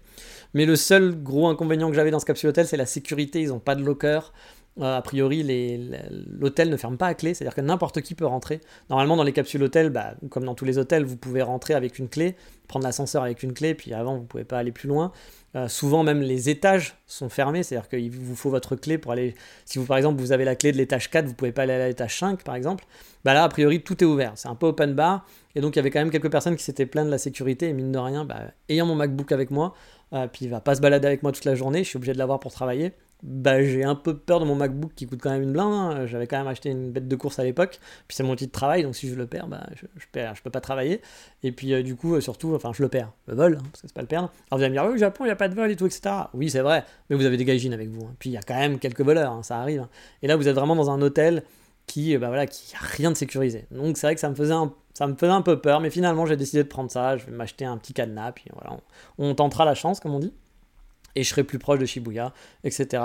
[0.53, 3.41] Mais le seul gros inconvénient que j'avais dans ce capsule hôtel, c'est la sécurité.
[3.41, 4.31] Ils n'ont pas de locker.
[4.81, 5.43] A priori,
[6.39, 8.59] l'hôtel ne ferme pas à clé, c'est-à-dire que n'importe qui peut rentrer.
[8.89, 11.99] Normalement, dans les capsules hôtels, bah, comme dans tous les hôtels, vous pouvez rentrer avec
[11.99, 12.35] une clé,
[12.67, 15.11] prendre l'ascenseur avec une clé, puis avant, vous ne pouvez pas aller plus loin.
[15.55, 19.35] Euh, souvent même les étages sont fermés, c'est-à-dire qu'il vous faut votre clé pour aller.
[19.65, 21.73] Si vous par exemple vous avez la clé de l'étage 4, vous pouvez pas aller
[21.73, 22.85] à l'étage 5 par exemple.
[23.23, 25.27] Bah là a priori tout est ouvert, c'est un peu open bar.
[25.53, 27.69] Et donc il y avait quand même quelques personnes qui s'étaient plaintes de la sécurité
[27.69, 29.75] et mine de rien, bah, ayant mon MacBook avec moi,
[30.13, 32.13] euh, puis il va pas se balader avec moi toute la journée, je suis obligé
[32.13, 35.29] de l'avoir pour travailler bah, j'ai un peu peur de mon MacBook qui coûte quand
[35.29, 35.71] même une blinde.
[35.71, 36.05] Hein.
[36.05, 37.79] J'avais quand même acheté une bête de course à l'époque.
[38.07, 40.35] Puis c'est mon outil de travail, donc si je le perds, bah, je, je, perds,
[40.35, 41.01] je peux pas travailler.
[41.41, 43.11] Et puis euh, du coup, euh, surtout, enfin, je le perds.
[43.27, 44.29] Le vol, hein, parce que c'est pas le perdre.
[44.51, 45.75] Alors vous allez me dire, oui, au Japon, il n'y a pas de vol et
[45.77, 46.01] tout, etc.
[46.33, 48.05] Oui, c'est vrai, mais vous avez des gaijins avec vous.
[48.05, 48.15] Hein.
[48.19, 49.87] Puis il y a quand même quelques voleurs, ça arrive.
[50.21, 51.43] Et là, vous êtes vraiment dans un hôtel
[51.87, 53.67] qui, bah voilà, rien de sécurisé.
[53.71, 55.89] Donc c'est vrai que ça me faisait un ça me faisait un peu peur, mais
[55.89, 57.17] finalement j'ai décidé de prendre ça.
[57.17, 58.77] Je vais m'acheter un petit cadenas, puis voilà,
[59.17, 60.33] on tentera la chance, comme on dit
[61.15, 63.03] et je serai plus proche de Shibuya, etc.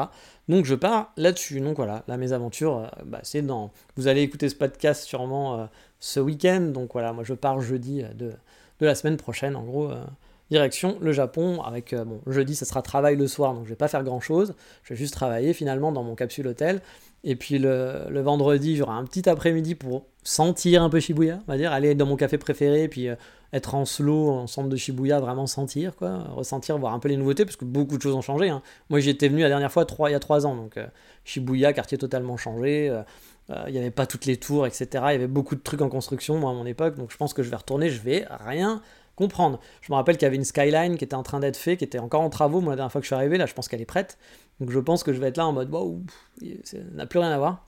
[0.48, 1.60] Donc je pars là-dessus.
[1.60, 3.70] Donc voilà, la mésaventure, euh, bah, c'est dans.
[3.96, 5.66] Vous allez écouter ce podcast sûrement euh,
[6.00, 6.60] ce week-end.
[6.60, 8.32] Donc voilà, moi je pars jeudi euh, de,
[8.80, 9.90] de la semaine prochaine, en gros.
[10.50, 13.86] Direction le Japon, avec, bon, jeudi ça sera travail le soir, donc je vais pas
[13.86, 16.80] faire grand chose, je vais juste travailler finalement dans mon capsule hôtel,
[17.22, 21.52] et puis le, le vendredi j'aurai un petit après-midi pour sentir un peu Shibuya, on
[21.52, 23.08] va dire, aller dans mon café préféré, puis
[23.52, 27.16] être en slow, en centre de Shibuya, vraiment sentir, quoi, ressentir, voir un peu les
[27.16, 28.50] nouveautés, parce que beaucoup de choses ont changé.
[28.50, 28.62] Hein.
[28.90, 30.86] Moi, j'y étais venu la dernière fois il y a trois ans, donc euh,
[31.24, 33.02] Shibuya, quartier totalement changé, euh,
[33.50, 34.86] euh, il n'y avait pas toutes les tours, etc.
[34.92, 37.32] Il y avait beaucoup de trucs en construction, moi, à mon époque, donc je pense
[37.32, 38.82] que je vais retourner, je vais rien
[39.16, 39.58] comprendre.
[39.80, 41.84] Je me rappelle qu'il y avait une skyline qui était en train d'être faite, qui
[41.84, 43.66] était encore en travaux, moi, la dernière fois que je suis arrivé, là, je pense
[43.66, 44.18] qu'elle est prête,
[44.60, 46.02] donc je pense que je vais être là en mode, waouh,
[46.64, 47.67] ça n'a plus rien à voir.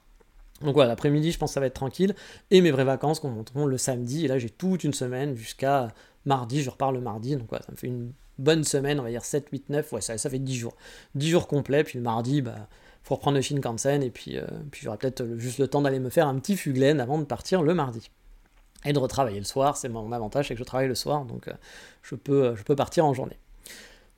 [0.60, 2.14] Donc voilà, l'après-midi, je pense que ça va être tranquille.
[2.50, 4.24] Et mes vraies vacances commenceront le samedi.
[4.24, 5.88] Et là, j'ai toute une semaine jusqu'à
[6.26, 6.62] mardi.
[6.62, 7.36] Je repars le mardi.
[7.36, 9.92] Donc voilà, ça me fait une bonne semaine, on va dire 7, 8, 9.
[9.92, 10.76] Ouais, ça, ça fait 10 jours.
[11.14, 11.84] 10 jours complets.
[11.84, 12.68] Puis le mardi, bah,
[13.02, 14.02] faut reprendre le Shinkansen.
[14.02, 17.00] Et puis, euh, puis j'aurai peut-être juste le temps d'aller me faire un petit fuglen
[17.00, 18.10] avant de partir le mardi.
[18.84, 19.76] Et de retravailler le soir.
[19.76, 21.24] C'est mon avantage, c'est que je travaille le soir.
[21.24, 21.52] Donc euh,
[22.02, 23.38] je, peux, je peux partir en journée.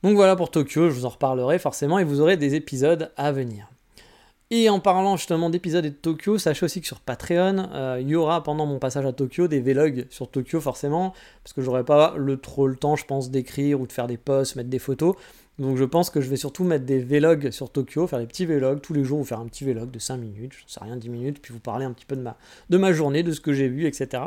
[0.03, 3.31] Donc voilà pour Tokyo, je vous en reparlerai forcément et vous aurez des épisodes à
[3.31, 3.69] venir.
[4.55, 8.07] Et en parlant justement d'épisodes et de Tokyo, sachez aussi que sur Patreon, euh, il
[8.07, 11.83] y aura pendant mon passage à Tokyo des vlogs sur Tokyo forcément, parce que j'aurai
[11.83, 14.77] pas le, trop le temps, je pense, d'écrire ou de faire des posts, mettre des
[14.77, 15.15] photos.
[15.57, 18.45] Donc je pense que je vais surtout mettre des vlogs sur Tokyo, faire des petits
[18.45, 20.97] vlogs tous les jours, vous faire un petit vlog de 5 minutes, je sais rien,
[20.97, 23.67] 10 minutes, puis vous parler un petit peu de ma, journée, de ce que j'ai
[23.67, 24.21] vu, etc.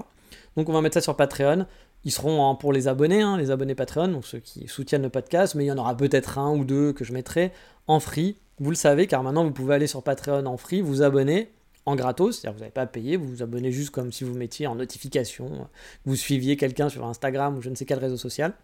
[0.57, 1.67] Donc on va mettre ça sur Patreon.
[2.03, 5.55] Ils seront pour les abonnés, hein, les abonnés Patreon, donc ceux qui soutiennent le podcast,
[5.55, 7.53] mais il y en aura peut-être un ou deux que je mettrai
[7.87, 8.35] en free.
[8.59, 11.51] Vous le savez, car maintenant vous pouvez aller sur Patreon en free, vous abonner
[11.85, 14.35] en gratos, c'est-à-dire vous n'avez pas à payer, vous vous abonnez juste comme si vous
[14.35, 15.69] mettiez en notification,
[16.05, 18.55] vous suiviez quelqu'un sur Instagram ou je ne sais quel réseau social.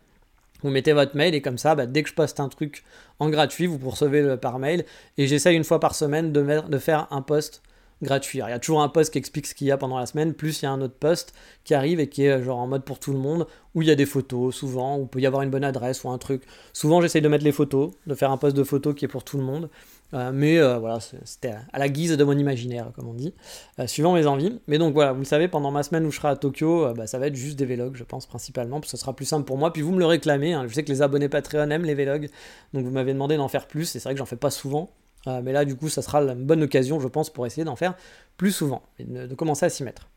[0.62, 2.84] Vous mettez votre mail et comme ça, bah, dès que je poste un truc
[3.18, 4.84] en gratuit, vous recevez par mail.
[5.18, 7.62] Et j'essaye une fois par semaine de, de faire un post
[8.02, 8.40] gratuit.
[8.40, 10.34] il y a toujours un post qui explique ce qu'il y a pendant la semaine,
[10.34, 11.32] plus il y a un autre post
[11.64, 13.88] qui arrive et qui est euh, genre en mode pour tout le monde, où il
[13.88, 16.18] y a des photos souvent, où il peut y avoir une bonne adresse ou un
[16.18, 16.42] truc.
[16.72, 19.24] Souvent j'essaye de mettre les photos, de faire un post de photos qui est pour
[19.24, 19.70] tout le monde.
[20.14, 23.32] Euh, mais euh, voilà, c'était à la guise de mon imaginaire, comme on dit,
[23.86, 24.60] suivant mes envies.
[24.66, 27.06] Mais donc voilà, vous le savez, pendant ma semaine où je serai à Tokyo, bah,
[27.06, 29.46] ça va être juste des vlogs, je pense, principalement, parce que ce sera plus simple
[29.46, 29.72] pour moi.
[29.72, 30.66] Puis vous me le réclamez, hein.
[30.68, 32.28] je sais que les abonnés Patreon aiment les vlogs,
[32.74, 34.90] donc vous m'avez demandé d'en faire plus, et c'est vrai que j'en fais pas souvent.
[35.26, 37.76] Euh, mais là, du coup, ça sera une bonne occasion, je pense, pour essayer d'en
[37.76, 37.94] faire
[38.36, 40.08] plus souvent et de, commencer à s'y mettre.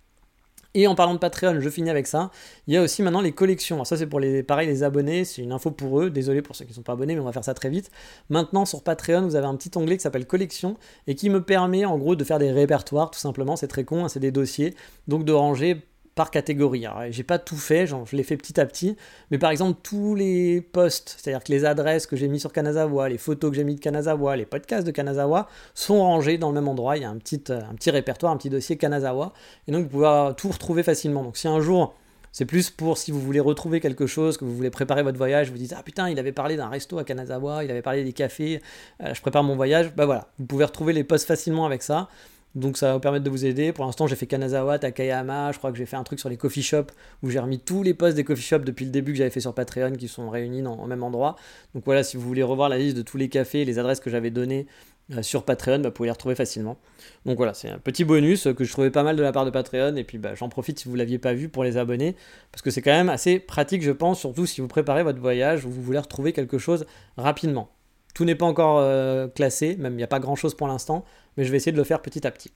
[0.77, 2.31] Et en parlant de Patreon, je finis avec ça.
[2.67, 3.77] Il y a aussi maintenant les collections.
[3.77, 5.23] Alors ça, c'est pour les, pareil, les abonnés.
[5.23, 6.09] C'est une info pour eux.
[6.09, 7.89] Désolé pour ceux qui ne sont pas abonnés, mais on va faire ça très vite.
[8.29, 10.75] Maintenant, sur Patreon, vous avez un petit onglet qui s'appelle Collection
[11.07, 13.55] et qui me permet, en gros, de faire des répertoires, tout simplement.
[13.55, 14.75] C'est très con, hein, c'est des dossiers.
[15.07, 15.81] Donc, de ranger
[16.15, 16.85] par catégorie.
[17.09, 18.95] J'ai pas tout fait, je l'ai fait petit à petit,
[19.31, 23.09] mais par exemple, tous les posts, c'est-à-dire que les adresses que j'ai mis sur Kanazawa,
[23.09, 26.55] les photos que j'ai mis de Kanazawa, les podcasts de Kanazawa sont rangés dans le
[26.55, 26.95] même endroit.
[26.95, 29.33] Il y a un petit, euh, répertoire, un petit dossier Kanazawa,
[29.67, 31.23] et donc vous pouvez tout retrouver facilement.
[31.23, 31.93] Donc, si un jour
[32.31, 35.51] c'est plus pour si vous voulez retrouver quelque chose, que vous voulez préparer votre voyage,
[35.51, 38.11] vous dites Ah putain, il avait parlé d'un resto à Kanazawa, il avait parlé des
[38.11, 38.61] cafés,
[39.01, 39.95] euh, je prépare mon voyage.
[39.95, 42.09] Bah voilà, vous pouvez retrouver les posts facilement avec ça.
[42.55, 43.73] Donc ça va vous permettre de vous aider.
[43.73, 46.37] Pour l'instant, j'ai fait Kanazawa, Takayama, je crois que j'ai fait un truc sur les
[46.37, 46.91] coffee shops
[47.21, 49.41] où j'ai remis tous les posts des coffee shops depuis le début que j'avais fait
[49.41, 51.35] sur Patreon qui sont réunis dans, au même endroit.
[51.73, 54.09] Donc voilà, si vous voulez revoir la liste de tous les cafés, les adresses que
[54.09, 54.67] j'avais données
[55.11, 56.77] euh, sur Patreon, bah, vous pouvez les retrouver facilement.
[57.25, 59.51] Donc voilà, c'est un petit bonus que je trouvais pas mal de la part de
[59.51, 62.15] Patreon et puis bah, j'en profite si vous l'aviez pas vu pour les abonner
[62.53, 65.65] parce que c'est quand même assez pratique, je pense, surtout si vous préparez votre voyage
[65.65, 66.85] ou vous voulez retrouver quelque chose
[67.17, 67.69] rapidement.
[68.15, 71.03] Tout n'est pas encore euh, classé, même il n'y a pas grand chose pour l'instant,
[71.37, 72.51] mais je vais essayer de le faire petit à petit.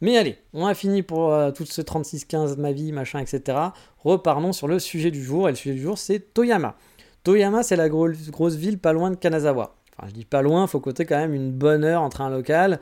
[0.00, 3.58] Mais allez, on a fini pour euh, tout ce 36-15 de ma vie, machin, etc.
[3.98, 6.76] Reparlons sur le sujet du jour, et le sujet du jour c'est Toyama.
[7.22, 9.74] Toyama, c'est la grosse ville pas loin de Kanazawa.
[9.96, 12.80] Enfin, je dis pas loin, faut compter quand même une bonne heure en train local.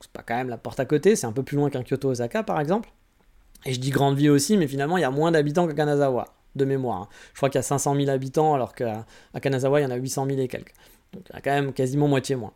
[0.00, 2.42] C'est pas quand même la porte à côté, c'est un peu plus loin qu'un Kyoto-Osaka
[2.42, 2.90] par exemple.
[3.64, 6.26] Et je dis grande ville aussi, mais finalement il y a moins d'habitants qu'à Kanazawa,
[6.56, 7.02] de mémoire.
[7.02, 7.08] Hein.
[7.32, 9.04] Je crois qu'il y a 500 000 habitants, alors qu'à
[9.40, 10.74] Kanazawa il y en a 800 000 et quelques.
[11.12, 12.52] Donc il y a quand même quasiment moitié moins.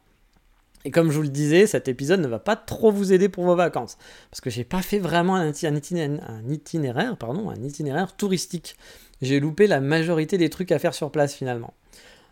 [0.85, 3.45] Et comme je vous le disais, cet épisode ne va pas trop vous aider pour
[3.45, 3.99] vos vacances,
[4.31, 5.53] parce que j'ai pas fait vraiment un
[6.49, 8.77] itinéraire, pardon, un itinéraire touristique.
[9.21, 11.75] J'ai loupé la majorité des trucs à faire sur place finalement.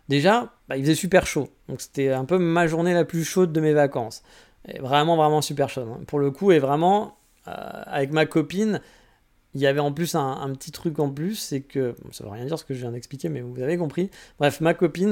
[0.07, 3.53] Déjà, bah, il faisait super chaud, donc c'était un peu ma journée la plus chaude
[3.53, 4.23] de mes vacances.
[4.79, 5.87] Vraiment, vraiment super chaude.
[5.87, 6.01] Hein.
[6.07, 7.51] Pour le coup, et vraiment, euh,
[7.85, 8.81] avec ma copine,
[9.53, 12.45] il y avait en plus un, petit truc en plus, c'est que, ça veut rien
[12.45, 14.09] dire ce que je viens d'expliquer, mais vous avez compris.
[14.39, 15.11] Bref, ma copine,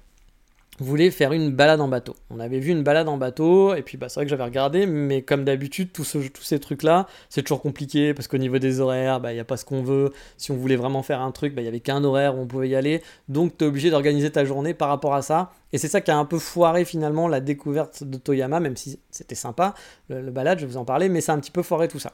[0.83, 2.15] Voulait faire une balade en bateau.
[2.29, 4.85] On avait vu une balade en bateau, et puis bah, c'est vrai que j'avais regardé,
[4.85, 6.03] mais comme d'habitude, tous
[6.41, 9.57] ces trucs-là, c'est toujours compliqué, parce qu'au niveau des horaires, bah, il n'y a pas
[9.57, 10.11] ce qu'on veut.
[10.37, 12.47] Si on voulait vraiment faire un truc, bah, il n'y avait qu'un horaire où on
[12.47, 15.51] pouvait y aller, donc tu es obligé d'organiser ta journée par rapport à ça.
[15.73, 18.99] Et c'est ça qui a un peu foiré finalement la découverte de Toyama, même si
[19.09, 19.73] c'était sympa,
[20.09, 22.13] le, balade, je vais vous en parler, mais c'est un petit peu foiré tout ça.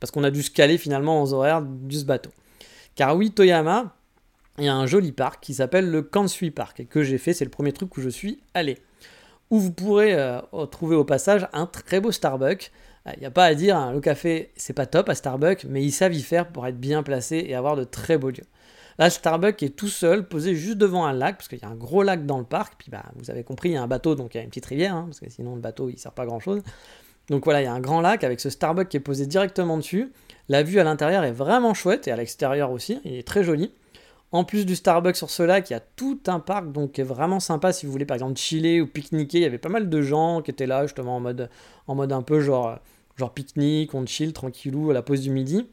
[0.00, 2.30] Parce qu'on a dû se caler finalement aux horaires du ce bateau.
[2.94, 3.94] Car oui, Toyama,
[4.58, 7.44] il y a un joli parc qui s'appelle le Kansui Park que j'ai fait, c'est
[7.44, 8.78] le premier truc où je suis allé.
[9.50, 10.40] Où vous pourrez euh,
[10.70, 12.70] trouver au passage un très beau Starbucks.
[13.06, 15.64] Il euh, n'y a pas à dire, hein, le café c'est pas top à Starbucks,
[15.64, 18.46] mais ils savent y faire pour être bien placé et avoir de très beaux lieux.
[18.98, 21.76] Là, Starbucks est tout seul, posé juste devant un lac, parce qu'il y a un
[21.76, 22.74] gros lac dans le parc.
[22.78, 24.48] Puis bah, vous avez compris, il y a un bateau, donc il y a une
[24.48, 26.62] petite rivière, hein, parce que sinon le bateau il sert pas grand chose.
[27.30, 29.76] Donc voilà, il y a un grand lac avec ce Starbucks qui est posé directement
[29.76, 30.12] dessus.
[30.48, 33.70] La vue à l'intérieur est vraiment chouette et à l'extérieur aussi, il est très joli.
[34.30, 37.00] En plus du Starbucks sur ce lac, il y a tout un parc donc qui
[37.00, 39.38] est vraiment sympa si vous voulez par exemple chiller ou pique-niquer.
[39.38, 41.48] Il y avait pas mal de gens qui étaient là justement en mode,
[41.86, 42.78] en mode un peu genre,
[43.16, 45.66] genre pique-nique, on chill tranquillou à la pause du midi.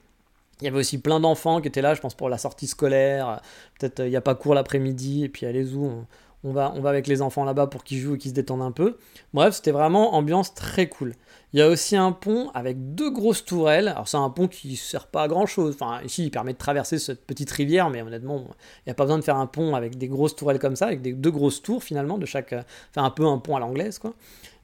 [0.62, 3.42] Il y avait aussi plein d'enfants qui étaient là, je pense pour la sortie scolaire.
[3.78, 6.08] Peut-être euh, il n'y a pas cours l'après-midi et puis allez-y, on,
[6.44, 8.72] va, on va avec les enfants là-bas pour qu'ils jouent et qu'ils se détendent un
[8.72, 8.98] peu.
[9.34, 11.14] Bref, c'était vraiment ambiance très cool.
[11.56, 13.88] Il y a aussi un pont avec deux grosses tourelles.
[13.88, 15.78] Alors c'est un pont qui ne sert pas à grand chose.
[15.80, 19.06] Enfin ici il permet de traverser cette petite rivière, mais honnêtement il n'y a pas
[19.06, 21.62] besoin de faire un pont avec des grosses tourelles comme ça, avec des deux grosses
[21.62, 22.52] tours finalement de chaque.
[22.52, 24.16] Enfin un peu un pont à l'anglaise quoi.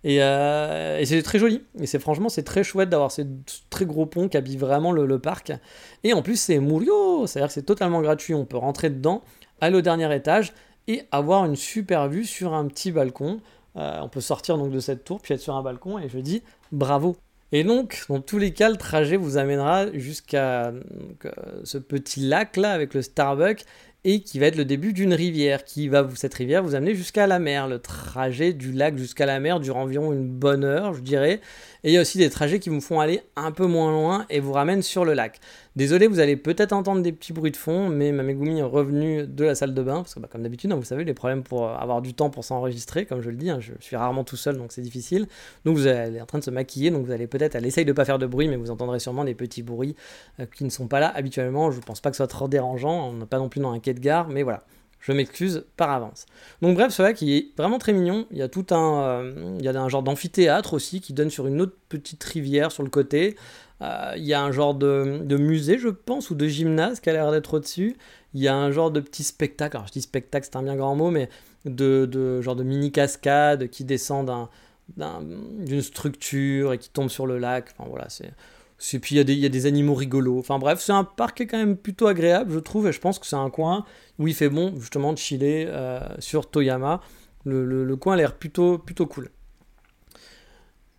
[0.03, 1.63] Et, euh, c'est très joli.
[1.79, 3.25] Et c'est franchement c'est très chouette d'avoir ces
[3.69, 5.53] très gros ponts qui habillent vraiment le, parc.
[6.03, 8.33] Et en plus c'est Murio, c'est-à-dire que c'est totalement gratuit.
[8.33, 9.21] On peut rentrer dedans,
[9.61, 10.51] aller au dernier étage
[10.89, 13.39] et avoir une super vue sur un petit balcon.
[13.77, 16.19] Euh, on peut sortir donc de cette tour puis être sur un balcon et je
[16.19, 17.17] dis bravo.
[17.51, 20.81] Et donc, dans tous les cas, le trajet vous amènera jusqu'à euh,
[21.63, 23.65] ce petit lac là avec le Starbucks
[24.03, 27.27] et qui va être le début d'une rivière qui va cette rivière vous amener jusqu'à
[27.27, 27.67] la mer.
[27.67, 31.41] Le trajet du lac jusqu'à la mer dure environ une bonne heure, je dirais.
[31.83, 34.25] Et il y a aussi des trajets qui vous font aller un peu moins loin
[34.29, 35.39] et vous ramènent sur le lac.
[35.75, 39.25] Désolé, vous allez peut-être entendre des petits bruits de fond, mais ma Megumi est revenue
[39.25, 41.43] de la salle de bain, parce que bah, comme d'habitude, hein, vous savez, les problèmes
[41.43, 44.35] pour avoir du temps pour s'enregistrer, comme je le dis, hein, je suis rarement tout
[44.35, 45.27] seul, donc c'est difficile.
[45.65, 47.93] Donc vous allez en train de se maquiller, donc vous allez peut-être, elle essaye de
[47.93, 49.95] pas faire de bruit, mais vous entendrez sûrement des petits bruits
[50.39, 51.71] euh, qui ne sont pas là habituellement.
[51.71, 53.79] Je pense pas que ce soit trop dérangeant, on n'est pas non plus dans un
[53.79, 54.63] quai de gare, mais voilà.
[55.01, 56.27] Je m'excuse par avance.
[56.61, 58.27] Donc bref, ce qui est vraiment très mignon.
[58.29, 61.31] Il y a tout un, euh, il y a un genre d'amphithéâtre aussi qui donne
[61.31, 63.35] sur une autre petite rivière sur le côté.
[63.81, 67.13] Euh, il y a un genre de, musée, je pense, ou de gymnase qui a
[67.13, 67.97] l'air d'être au-dessus.
[68.35, 69.75] Il y a un genre de petit spectacle.
[69.75, 71.29] Alors je dis spectacle, c'est un bien grand mot, mais
[71.65, 74.29] de, de genre de mini cascade qui descend
[74.97, 77.73] d'une structure et qui tombe sur le lac.
[77.75, 78.31] Enfin voilà, c'est
[78.93, 80.39] et puis il y, y, a des animaux rigolos.
[80.39, 82.99] Enfin bref, c'est un parc qui est quand même plutôt agréable, je trouve, et je
[82.99, 83.85] pense que c'est un coin
[84.19, 87.01] où il fait bon justement de chiller euh, sur Toyama.
[87.45, 89.29] Le, coin a l'air plutôt, plutôt cool.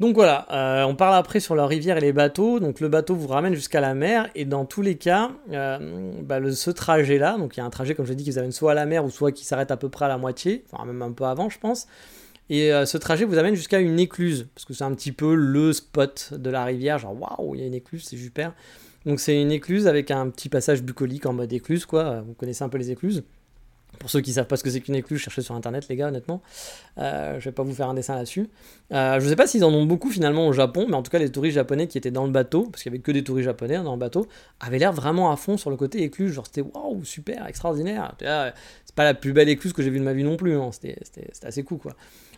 [0.01, 2.59] Donc voilà, euh, on parle après sur la rivière et les bateaux.
[2.59, 6.39] Donc le bateau vous ramène jusqu'à la mer et dans tous les cas, euh, bah,
[6.53, 8.73] ce trajet-là, donc il y a un trajet comme je l'ai dit qui vous soit
[8.73, 11.03] à la mer ou soit qui s'arrête à peu près à la moitié, enfin même
[11.03, 11.87] un peu avant je pense.
[12.51, 15.35] Et euh, ce trajet vous amène jusqu'à une écluse, parce que c'est un petit peu
[15.35, 18.55] le spot de la rivière, genre waouh, il y a une écluse, c'est super.
[19.07, 22.21] Donc c'est une écluse avec un petit passage bucolique en mode écluse, quoi.
[22.21, 23.25] Vous connaissez un peu les écluses.
[23.99, 25.97] Pour ceux qui ne savent pas ce que c'est qu'une écluse, cherchez sur internet, les
[25.97, 26.43] gars, honnêtement.
[26.99, 28.49] Euh, je vais pas vous faire un dessin là-dessus.
[28.93, 31.19] Euh, je sais pas s'ils en ont beaucoup finalement au Japon, mais en tout cas,
[31.19, 33.45] les touristes japonais qui étaient dans le bateau, parce qu'il y avait que des touristes
[33.45, 34.27] japonais hein, dans le bateau,
[34.61, 36.33] avaient l'air vraiment à fond sur le côté écluse.
[36.33, 38.15] Genre, c'était waouh, super, extraordinaire.
[38.19, 40.57] C'est pas la plus belle écluse que j'ai vue de ma vie non plus.
[40.57, 40.71] Hein.
[40.73, 40.97] C'était
[41.43, 41.95] assez cool, quoi.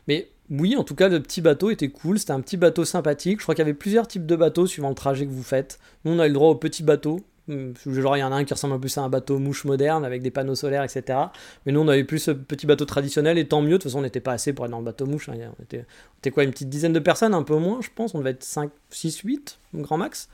[0.08, 2.18] Mais oui, en tout cas, le petit bateau était cool.
[2.18, 3.38] C'était un petit bateau sympathique.
[3.38, 5.78] Je crois qu'il y avait plusieurs types de bateaux suivant le trajet que vous faites.
[6.04, 7.20] Nous, on a eu le droit au petit bateau.
[7.48, 9.64] Hum, genre, il y en a un qui ressemble un peu à un bateau mouche
[9.64, 11.18] moderne avec des panneaux solaires, etc.
[11.64, 13.72] Mais nous, on avait plus ce petit bateau traditionnel et tant mieux.
[13.72, 15.28] De toute façon, on n'était pas assez pour être dans le bateau mouche.
[15.28, 15.34] Hein.
[15.58, 18.14] On, était, quoi, une petite dizaine de personnes, un peu moins, je pense.
[18.14, 20.28] On devait être 5, 6, 8, grand max.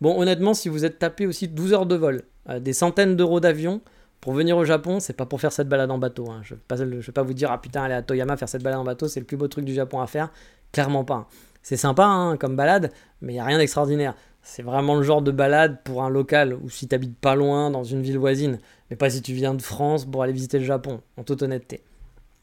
[0.00, 3.40] Bon, honnêtement, si vous êtes tapé aussi 12 heures de vol, euh, des centaines d'euros
[3.40, 3.80] d'avion,
[4.20, 6.30] pour venir au Japon, c'est pas pour faire cette balade en bateau.
[6.30, 6.42] Hein.
[6.42, 8.84] Je, ne vais pas vous dire, ah putain, aller à Toyama faire cette balade en
[8.84, 10.30] bateau, c'est le plus beau truc du Japon à faire.
[10.72, 11.28] Clairement pas.
[11.62, 14.14] C'est sympa hein, comme balade, mais il a rien d'extraordinaire.
[14.42, 17.70] C'est vraiment le genre de balade pour un local ou si tu habites pas loin
[17.70, 20.64] dans une ville voisine, mais pas si tu viens de France pour aller visiter le
[20.64, 21.82] Japon, en toute honnêteté.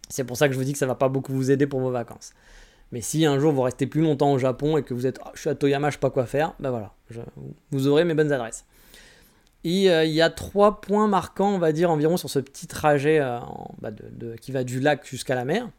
[0.10, 1.80] C'est pour ça que je vous dis que ça va pas beaucoup vous aider pour
[1.80, 2.34] vos vacances.
[2.92, 5.30] Mais si un jour vous restez plus longtemps au Japon et que vous êtes, oh,
[5.34, 6.94] je suis à Toyama, je sais pas quoi faire, ben voilà,
[7.72, 8.66] vous aurez mes bonnes adresses.
[9.68, 13.20] Euh, il y a trois points marquants, on va dire, environ sur ce petit trajet
[13.20, 13.40] euh,
[13.82, 13.90] bah,
[14.40, 15.70] qui va du lac jusqu'à la mer.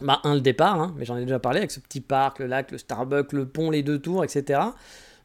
[0.00, 2.46] Bah, un, le départ, hein, mais j'en ai déjà parlé, avec ce petit parc, le
[2.46, 4.60] lac, le Starbucks, le pont, les deux tours, etc.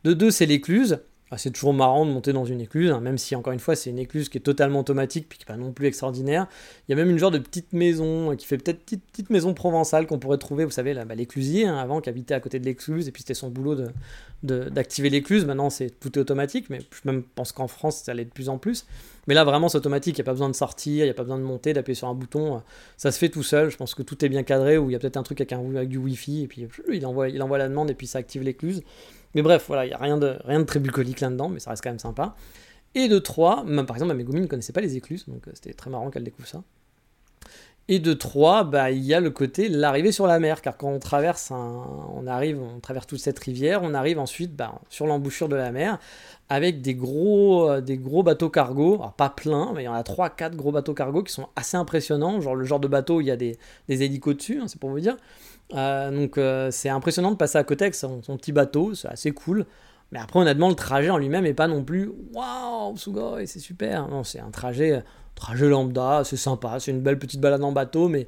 [0.04, 1.00] De deux, c'est l'écluse.
[1.38, 3.92] C'est toujours marrant de monter dans une écluse, hein, même si encore une fois c'est
[3.92, 6.48] une écluse qui est totalement automatique puis qui n'est pas non plus extraordinaire.
[6.88, 10.08] Il y a même une genre de petite maison qui fait peut-être petite, maison provençale
[10.08, 13.08] qu'on pourrait trouver, vous savez, bah, l'éclusier hein, avant qui habitait à côté de l'écluse
[13.08, 13.76] et puis c'était son boulot
[14.42, 15.46] d'activer de, l'écluse.
[15.46, 18.50] Maintenant c'est tout est automatique, mais je même pense qu'en France ça l'est de plus
[18.50, 18.88] en plus.
[19.28, 21.14] Mais là vraiment c'est automatique, il n'y a pas besoin de sortir, il n'y a
[21.14, 22.64] pas besoin de monter, d'appuyer sur un bouton,
[22.98, 23.70] ça se fait tout seul.
[23.70, 25.54] Je pense que tout est bien cadré ou il y a peut-être un truc avec,
[25.54, 28.18] un, avec du Wi-Fi et puis il envoie, il envoie la demande et puis ça
[28.18, 28.82] active l'écluse.
[29.36, 31.70] Mais bref, voilà, il n'y a rien de, rien de très bucolique là-dedans, mais ça
[31.70, 32.36] reste quand même sympa.
[32.96, 35.74] Et de 3, même par exemple, Megumi ne connaissait pas les écluses, donc euh, c'était
[35.74, 36.64] très marrant qu'elle découvre ça.
[37.88, 40.90] Et de 3, bah, il y a le côté l'arrivée sur la mer, car quand
[40.90, 45.50] on traverse, on arrive, on traverse toute cette rivière, on arrive ensuite bah, sur l'embouchure
[45.50, 46.00] de la mer
[46.50, 50.56] avec des gros, euh, bateaux cargo, alors pas plein, mais il y en a 3-4
[50.56, 53.32] gros bateaux cargo qui sont assez impressionnants, genre le genre de bateau où il y
[53.32, 55.16] a des, des hélicos dessus, hein, c'est pour vous dire.
[55.74, 59.32] Euh, donc euh, c'est impressionnant de passer à côté avec son, petit bateau, c'est assez
[59.32, 59.66] cool.
[60.12, 64.08] Mais après, honnêtement, le trajet en lui-même n'est pas non plus waouh, Sugoi, c'est super.
[64.08, 65.04] Non, c'est un trajet,
[65.36, 68.28] trajet lambda, c'est sympa, c'est une belle petite balade en bateau, mais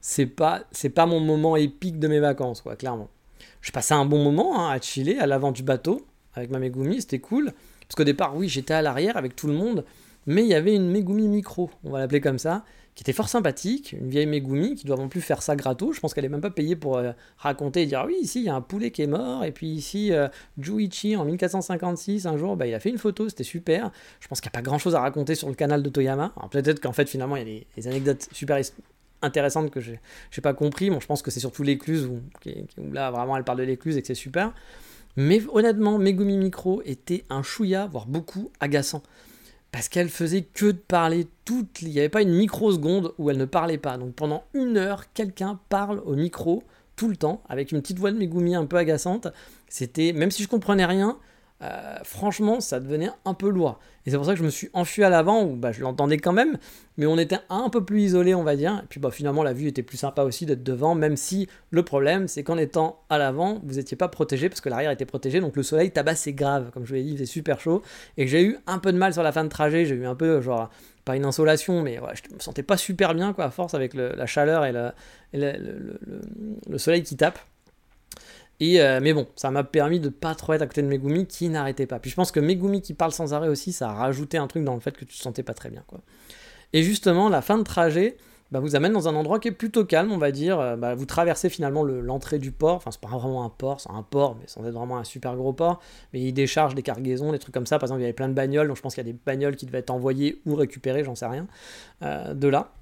[0.00, 3.08] c'est pas, c'est pas mon moment épique de mes vacances, quoi, clairement.
[3.62, 7.00] Je passais un bon moment hein, à chiller à l'avant du bateau avec ma Megumi,
[7.00, 7.52] c'était cool.
[7.82, 9.84] Parce qu'au départ, oui, j'étais à l'arrière avec tout le monde,
[10.26, 13.28] mais il y avait une Megumi micro, on va l'appeler comme ça, qui était fort
[13.28, 15.96] sympathique, une vieille Megumi qui doit en plus faire ça gratos.
[15.96, 18.44] Je pense qu'elle est même pas payée pour euh, raconter et dire oui, ici il
[18.44, 20.28] y a un poulet qui est mort, et puis ici euh,
[20.58, 23.90] Juichi en 1456, un jour, bah, il a fait une photo, c'était super.
[24.20, 26.34] Je pense qu'il n'y a pas grand chose à raconter sur le canal de Toyama.
[26.50, 28.60] peut-être qu'en fait finalement il y a des, anecdotes super
[29.22, 30.90] intéressantes que je n'ai pas compris.
[30.90, 33.96] Bon, je pense que c'est surtout l'écluse où, où, là vraiment elle parle de l'écluse
[33.96, 34.52] et que c'est super.
[35.16, 39.02] Mais honnêtement, Megumi Micro était un chouïa, voire beaucoup agaçant
[39.72, 41.82] parce qu'elle faisait que de parler toute.
[41.82, 43.98] Il n'y avait pas une microseconde où elle ne parlait pas.
[43.98, 46.62] Donc pendant une heure, quelqu'un parle au micro
[46.94, 49.28] tout le temps, avec une petite voix de Megumi un peu agaçante.
[49.68, 51.18] C'était, même si je comprenais rien,
[51.62, 53.78] euh, franchement, ça devenait un peu lourd.
[54.04, 56.16] Et c'est pour ça que je me suis enfui à l'avant, où bah, je l'entendais
[56.16, 56.58] quand même,
[56.96, 58.80] mais on était un peu plus isolé, on va dire.
[58.82, 61.84] Et puis bah, finalement, la vue était plus sympa aussi d'être devant, même si le
[61.84, 65.40] problème, c'est qu'en étant à l'avant, vous n'étiez pas protégé, parce que l'arrière était protégé,
[65.40, 67.82] donc le soleil tabassait grave, comme je vous l'ai dit, c'est super chaud.
[68.16, 70.16] Et j'ai eu un peu de mal sur la fin de trajet, j'ai eu un
[70.16, 70.68] peu, genre,
[71.04, 74.26] pas une insolation, mais je me sentais pas super bien, quoi, à force, avec la
[74.26, 74.72] chaleur et,
[75.32, 77.38] le soleil qui tape.
[78.62, 81.48] Euh, mais bon, ça m'a permis de pas trop être à côté de Megumi qui
[81.48, 81.98] n'arrêtait pas.
[81.98, 84.64] Puis je pense que Megumi qui parle sans arrêt aussi, ça a rajouté un truc
[84.64, 85.84] dans le fait que tu te sentais pas très bien.
[86.72, 88.16] Et justement, la fin de trajet
[88.52, 90.60] bah, vous amène dans un endroit qui est plutôt calme, on va dire.
[90.60, 92.76] Euh, bah, vous traversez finalement l'entrée du port.
[92.76, 95.36] Enfin, c'est pas vraiment un port, c'est un port, mais sans être vraiment un super
[95.36, 95.80] gros port.
[96.12, 97.78] Mais il décharge des cargaisons, des trucs comme ça.
[97.78, 99.18] Par exemple, il y avait plein de bagnoles, donc je pense qu'il y a des
[99.24, 101.46] bagnoles qui devaient être envoyées ou récupérées, j'en sais rien,
[102.02, 102.72] euh, de là.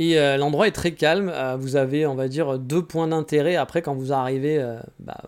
[0.00, 1.28] Et euh, l'endroit est très calme.
[1.28, 5.20] Euh, vous avez, on va dire, deux points d'intérêt après quand vous arrivez euh, bah,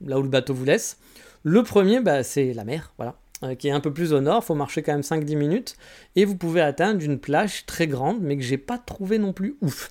[0.00, 0.96] là où le bateau vous laisse.
[1.42, 3.16] Le premier, bah, c'est la mer, voilà,
[3.56, 4.40] qui est un peu plus au nord.
[4.42, 5.76] Il faut marcher quand même 5-10 minutes.
[6.16, 9.58] Et vous pouvez atteindre une plage très grande, mais que j'ai pas trouvé non plus
[9.60, 9.90] ouf.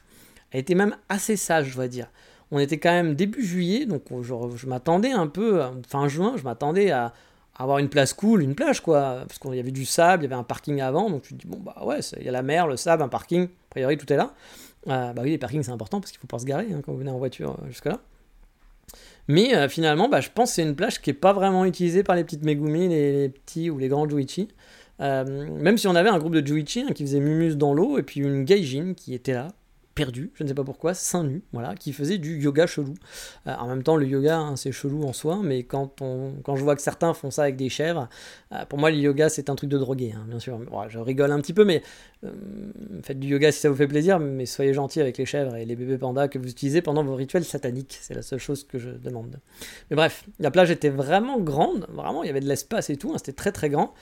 [0.49, 2.09] Elle était même assez sage, je dois dire.
[2.49, 6.43] On était quand même début juillet, donc je, je m'attendais un peu, fin juin, je
[6.43, 7.13] m'attendais à,
[7.57, 10.31] avoir une place cool, une plage quoi, parce qu'il y avait du sable, il y
[10.31, 12.43] avait un parking avant, donc tu te dis bon bah ouais, il y a la
[12.43, 14.33] mer, le sable, un parking, a priori tout est là.
[14.87, 16.91] Euh, bah oui, les parkings c'est important parce qu'il faut pas se garer hein, quand
[16.91, 17.99] vous venez en voiture euh, jusque là.
[19.27, 22.03] Mais euh, finalement, bah, je pense que c'est une plage qui est pas vraiment utilisée
[22.03, 24.47] par les petites Megumi, les, petits ou les grands Juichi.
[24.99, 28.03] même si on avait un groupe de Juichi hein, qui faisait mumus dans l'eau, et
[28.03, 29.49] puis une Gaijin qui était là,
[29.97, 32.93] perdu, je ne sais pas pourquoi, seins nus, voilà, qui faisait du yoga chelou.
[33.47, 36.55] Euh, en même temps, le yoga, hein, c'est chelou en soi, mais quand, on, quand
[36.55, 38.07] je vois que certains font ça avec des chèvres,
[38.51, 40.59] euh, pour moi, le yoga, c'est un truc de drogué, hein, bien sûr.
[40.87, 41.81] je rigole un petit peu, mais
[42.23, 42.29] euh,
[43.01, 45.65] faites du yoga si ça vous fait plaisir, mais soyez gentil avec les chèvres et
[45.65, 47.97] les bébés pandas que vous utilisez pendant vos rituels sataniques.
[47.99, 49.39] C'est la seule chose que je demande.
[49.89, 53.11] Mais bref, la plage était vraiment grande, vraiment, il y avait de l'espace et tout,
[53.13, 53.95] hein, c'était très très grand.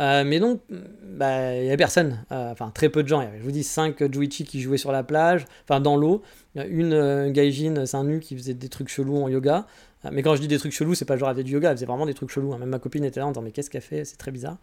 [0.00, 3.22] Euh, mais donc, bah, il n'y avait personne, euh, enfin très peu de gens.
[3.38, 6.22] Je vous dis, 5 Juichi qui jouaient sur la plage, enfin dans l'eau.
[6.54, 9.66] Une euh, gaijin seins nu qui faisait des trucs chelous en yoga.
[10.10, 11.86] mais quand je dis des trucs chelous, c'est pas genre elle du yoga, elle faisait
[11.86, 12.54] vraiment des trucs chelous.
[12.54, 12.58] Hein.
[12.58, 14.04] Même ma copine était là en disant, mais qu'est-ce qu'elle fait?
[14.04, 14.56] C'est très bizarre.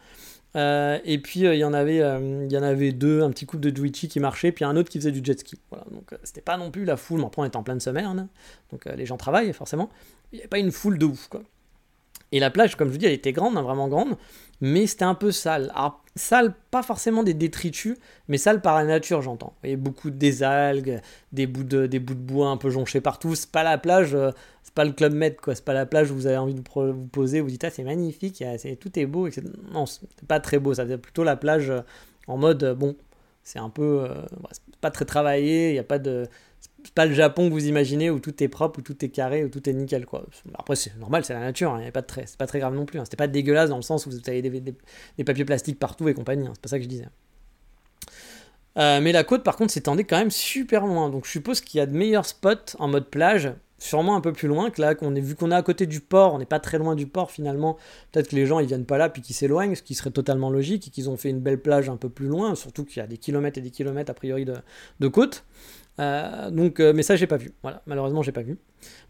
[0.56, 4.08] et puis il y en avait, y en avait deux, un petit couple de Juichi
[4.08, 5.60] qui marchait, puis un autre qui faisait du jet ski.
[5.69, 7.19] Voilà, donc c'était pas non plus la foule.
[7.19, 8.28] Mais après, on était en pleine semaine, hein.
[8.71, 9.89] donc les gens travaillent forcément.
[10.32, 11.43] Il n'y avait pas une foule de ouf, quoi.
[12.32, 14.18] Et la plage, comme je vous dis, elle était grande, hein, vraiment grande
[14.62, 15.72] mais c'était un peu sale.
[15.76, 19.54] Alors, sale, pas forcément des détritus, mais sale par la nature, j'entends.
[19.63, 21.00] Il y beaucoup des algues,
[21.32, 23.36] des bouts de, bois un peu jonchés partout.
[23.36, 24.32] C'est pas la plage, euh,
[24.63, 25.54] c'est pas le club Med, quoi.
[25.54, 27.84] C'est pas la plage où vous avez envie de vous poser, vous dites, ah, c'est
[27.84, 28.44] magnifique,
[28.80, 29.30] tout est beau.
[29.72, 30.88] Non, c'est pas très beau, ça.
[30.88, 31.82] C'est plutôt la plage euh,
[32.28, 32.96] en mode, euh, bon,
[33.44, 34.08] c'est un peu.
[34.82, 36.28] pas très travaillé, il n'y a pas de
[36.94, 39.50] pas le Japon que vous imaginez où tout est propre, où tout est carré, où
[39.50, 40.25] tout est nickel quoi.
[40.58, 43.00] Après c'est normal, c'est la nature, hein, c'est pas très grave non plus.
[43.00, 43.06] Hein.
[43.06, 46.48] C'était pas dégueulasse dans le sens où vous avez des, papiers plastiques partout et compagnie.
[46.48, 46.52] Hein.
[46.54, 47.08] C'est pas ça que je disais.
[48.78, 51.80] Euh, mais la côte par contre s'étendait quand même super loin, donc je suppose qu'il
[51.80, 54.94] y a de meilleurs spots en mode plage, sûrement un peu plus loin que là
[54.94, 57.78] vu qu'on est à côté du port, on n'est pas très loin du port finalement.
[58.12, 60.52] Peut-être que les gens ils viennent pas là puis qu'ils s'éloignent, ce qui serait totalement
[60.52, 63.04] logique et qu'ils ont fait une belle plage un peu plus loin, surtout qu'il y
[63.04, 65.44] a des kilomètres et des kilomètres a priori de côte.
[66.00, 67.54] Euh, donc, euh, mais ça, j'ai pas vu.
[67.63, 68.58] Voilà, malheureusement, j'ai pas vu.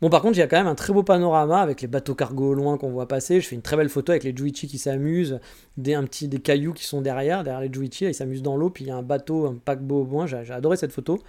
[0.01, 2.15] Bon, par contre, il y a quand même un très beau panorama avec les bateaux
[2.15, 3.41] cargo au loin qu'on voit passer.
[3.41, 5.39] Je fais une très belle photo avec les Juichi qui s'amusent,
[5.75, 8.69] des, un petit, des cailloux qui sont derrière, derrière les Juichi, ils s'amusent dans l'eau.
[8.69, 10.25] Puis il y a un bateau, un paquebot au loin.
[10.25, 11.19] J'ai adoré cette photo.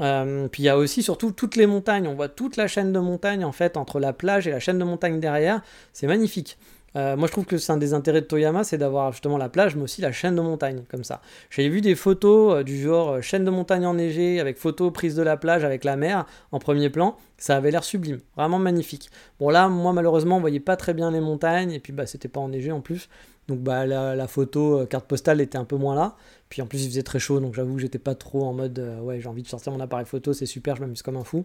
[0.00, 2.08] Euh, puis il y a aussi surtout toutes les montagnes.
[2.08, 4.78] On voit toute la chaîne de montagnes en fait entre la plage et la chaîne
[4.78, 5.62] de montagnes derrière.
[5.92, 6.58] C'est magnifique.
[6.94, 9.48] Euh, moi, je trouve que c'est un des intérêts de Toyama, c'est d'avoir justement la
[9.48, 11.20] plage, mais aussi la chaîne de montagne, comme ça.
[11.50, 15.14] J'ai vu des photos euh, du genre euh, chaîne de montagne enneigée, avec photos prises
[15.14, 17.16] de la plage avec la mer en premier plan.
[17.36, 19.10] Ça avait l'air sublime, vraiment magnifique.
[19.40, 22.28] Bon, là, moi, malheureusement, on voyait pas très bien les montagnes, et puis bah, c'était
[22.28, 23.08] pas enneigé en plus.
[23.48, 26.16] Donc bah, la, photo carte postale était un peu moins là.
[26.48, 28.82] Puis en plus, il faisait très chaud, donc j'avoue que j'étais pas trop en mode
[29.02, 31.44] ouais, j'ai envie de sortir mon appareil photo, c'est super, je m'amuse comme un fou.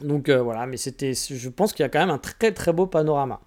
[0.00, 2.86] Donc voilà, mais c'était, je pense qu'il y a quand même un très très beau
[2.86, 3.40] panorama.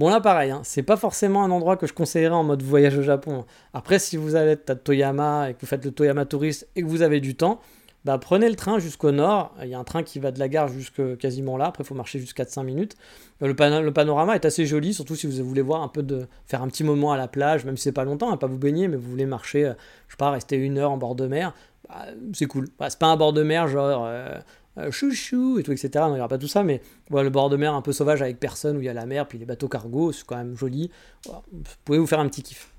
[0.00, 2.96] Bon là pareil, hein, c'est pas forcément un endroit que je conseillerais en mode voyage
[2.96, 3.44] au Japon.
[3.74, 6.86] Après si vous allez à Toyama et que vous faites le Toyama touriste et que
[6.86, 7.60] vous avez du temps,
[8.06, 9.54] bah, prenez le train jusqu'au nord.
[9.62, 11.66] Il y a un train qui va de la gare jusque quasiment là.
[11.66, 12.96] Après, il faut marcher jusqu'à 5 minutes.
[13.40, 16.62] Le, le, panorama est assez joli, surtout si vous voulez voir un peu de faire
[16.62, 18.88] un petit moment à la plage, même si c'est pas longtemps, hein, pas vous baigner,
[18.88, 19.74] mais vous voulez marcher, euh,
[20.08, 21.52] je sais pas, rester une heure en bord de mer.
[21.90, 22.68] Bah, c'est cool.
[22.78, 24.38] Bah, c'est pas un bord de mer genre euh,
[24.80, 25.90] euh, chouchou et tout, etc.
[26.10, 28.38] N'y aura pas tout ça, mais voilà, le bord de mer un peu sauvage avec
[28.38, 30.90] personne, où il y a la mer, puis les bateaux cargo, c'est quand même joli.
[31.26, 31.42] vous
[31.84, 32.70] pouvez vous faire un petit kiff.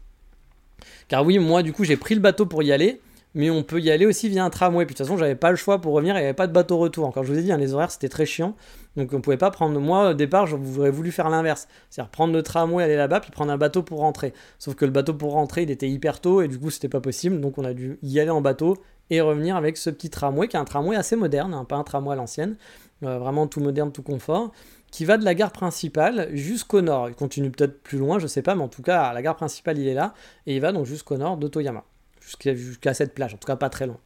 [1.08, 3.02] Car oui, moi, du coup, j'ai pris le bateau pour y aller,
[3.34, 4.86] mais on peut y aller aussi via un tramway.
[4.86, 6.54] Puis de toute façon, j'avais pas le choix pour revenir, il n'y avait pas de
[6.54, 7.06] bateau retour.
[7.06, 8.56] Encore, je vous ai dit, hein, les horaires, c'était très chiant.
[8.98, 9.80] Donc on pouvait pas prendre.
[9.80, 11.68] Moi, au départ, j'aurais voulu faire l'inverse.
[11.90, 14.34] C'est-à-dire prendre le tramway, aller là-bas, puis prendre un bateau pour rentrer.
[14.60, 17.02] Sauf que le bateau pour rentrer, il était hyper tôt, et du coup, c'était pas
[17.02, 17.40] possible.
[17.40, 18.78] Donc on a dû y aller en bateau
[19.12, 21.84] et revenir avec ce petit tramway qui est un tramway assez moderne, hein, pas un
[21.84, 22.56] tramway à l'ancienne,
[23.04, 24.52] euh, vraiment tout moderne, tout confort,
[24.90, 27.10] qui va de la gare principale jusqu'au nord.
[27.10, 29.78] Il continue peut-être plus loin, je sais pas, mais en tout cas, la gare principale,
[29.78, 30.14] il est là,
[30.48, 31.84] et il va donc jusqu'au nord d'Otoyama,
[32.22, 34.00] jusqu'à cette plage, en tout cas pas très loin.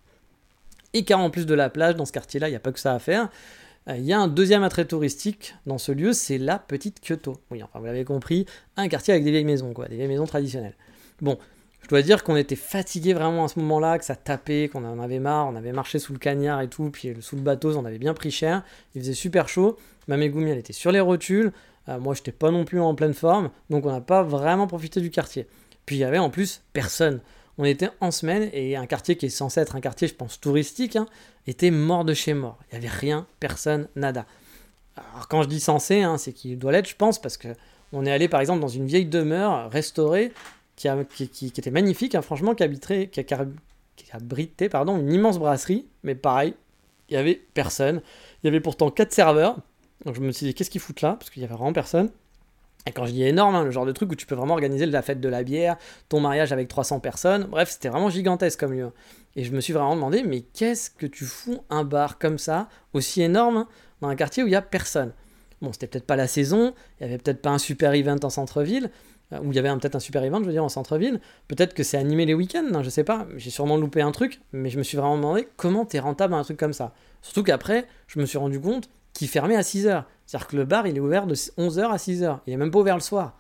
[0.94, 2.80] Et car en plus de la plage, dans ce quartier-là, il n'y a pas que
[2.80, 3.30] ça à faire.
[3.90, 7.38] Euh, il y a un deuxième attrait touristique dans ce lieu, c'est la petite Kyoto.
[7.52, 8.46] Oui, enfin vous l'avez compris,
[8.78, 10.76] un quartier avec des vieilles maisons, quoi, des vieilles maisons traditionnelles.
[11.22, 11.38] Bon,
[11.82, 15.00] je dois dire qu'on était fatigué vraiment à ce moment-là, que ça tapait, qu'on en
[15.00, 17.86] avait marre, on avait marché sous le cagnard et tout, puis sous le bateau, on
[17.86, 18.64] avait bien pris cher,
[18.96, 21.52] il faisait super chaud, ma Megumi elle était sur les rotules,
[21.88, 25.00] euh, moi j'étais pas non plus en pleine forme, donc on n'a pas vraiment profité
[25.00, 25.46] du quartier.
[25.86, 27.22] Puis il y avait en plus personne.
[27.58, 30.40] On était en semaine et un quartier qui est censé être un quartier, je pense,
[30.40, 31.08] touristique, hein,
[31.48, 32.60] était mort de chez mort.
[32.64, 34.26] Il n'y avait rien, personne, nada.
[34.98, 37.50] Alors quand je dis censé, hein, c'est qu'il doit l'être, je pense, parce que
[37.94, 40.34] on est allé par exemple dans une vieille demeure restaurée
[40.76, 40.88] qui,
[41.46, 42.64] était magnifique, hein, franchement, qui,
[44.12, 46.54] abritait pardon, une immense brasserie, mais pareil,
[47.10, 48.02] il n'y avait personne.
[48.44, 49.58] Il y avait pourtant quatre serveurs.
[50.04, 51.14] Donc je me suis dit, qu'est-ce qu'ils foutent là?
[51.14, 52.10] Parce qu'il n'y avait vraiment personne.
[52.88, 54.86] Et quand je dis énorme, hein, le genre de truc où tu peux vraiment organiser
[54.86, 55.78] la fête de la bière,
[56.08, 58.92] ton mariage avec 300 personnes, bref, c'était vraiment gigantesque comme lieu.
[59.36, 62.70] Et je me suis vraiment demandé, mais qu'est-ce que tu fous un bar comme ça,
[62.94, 63.66] aussi énorme,
[64.02, 65.14] dans un quartier où il n'y a personne?
[65.62, 68.30] Bon, c'était peut-être pas la saison, il n'y avait peut-être pas un super event en
[68.30, 68.92] centre-ville,
[69.34, 71.20] euh, où il y avait peut-être un super event, je veux dire, en centre-ville.
[71.48, 73.28] Peut-être que c'est animé les week-ends, hein, je sais pas.
[73.36, 76.38] J'ai sûrement loupé un truc, mais je me suis vraiment demandé comment t'es rentable à
[76.38, 76.94] un truc comme ça.
[77.24, 80.04] Surtout qu'après, je me suis rendu compte qu'il fermait à 6h.
[80.26, 82.40] C'est-à-dire que le bar, il est ouvert de 11h à 6h.
[82.48, 83.38] Il est même pas ouvert le soir.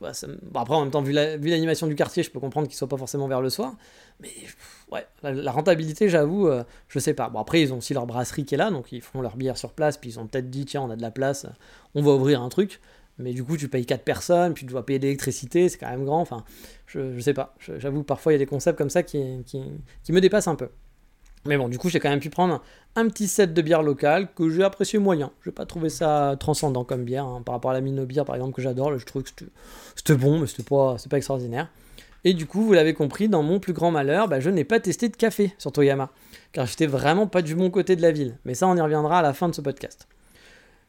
[0.00, 3.28] après, en même temps, vu l'animation du quartier, je peux comprendre qu'il soit pas forcément
[3.28, 3.74] vers le soir.
[4.20, 4.30] Mais
[4.90, 7.28] ouais, la, rentabilité, j'avoue, euh, je sais pas.
[7.28, 9.56] Bon, après, ils ont aussi leur brasserie qui est là, donc ils font leur bière
[9.56, 11.46] sur place, puis ils ont peut-être dit, tiens, on a de la place,
[11.94, 12.80] on va ouvrir un truc
[13.18, 16.04] mais du coup tu payes 4 personnes, puis tu dois payer l'électricité, c'est quand même
[16.04, 16.44] grand, enfin,
[16.86, 19.62] je, je sais pas, j'avoue parfois il y a des concepts comme ça qui, qui,
[20.02, 20.68] qui me dépassent un peu.
[21.44, 22.62] Mais bon, du coup j'ai quand même pu prendre
[22.94, 25.30] un petit set de bière locale que j'ai apprécié moyen.
[25.40, 27.42] Je n'ai pas trouvé ça transcendant comme bière, hein.
[27.44, 29.30] par rapport à la Mino bière par exemple que j'adore, je trouve que
[29.96, 31.68] c'était bon, mais c'était pas, pas extraordinaire.
[32.24, 34.78] Et du coup, vous l'avez compris, dans mon plus grand malheur, bah, je n'ai pas
[34.78, 36.10] testé de café sur Toyama,
[36.52, 38.38] car j'étais vraiment pas du bon côté de la ville.
[38.44, 40.06] Mais ça, on y reviendra à la fin de ce podcast.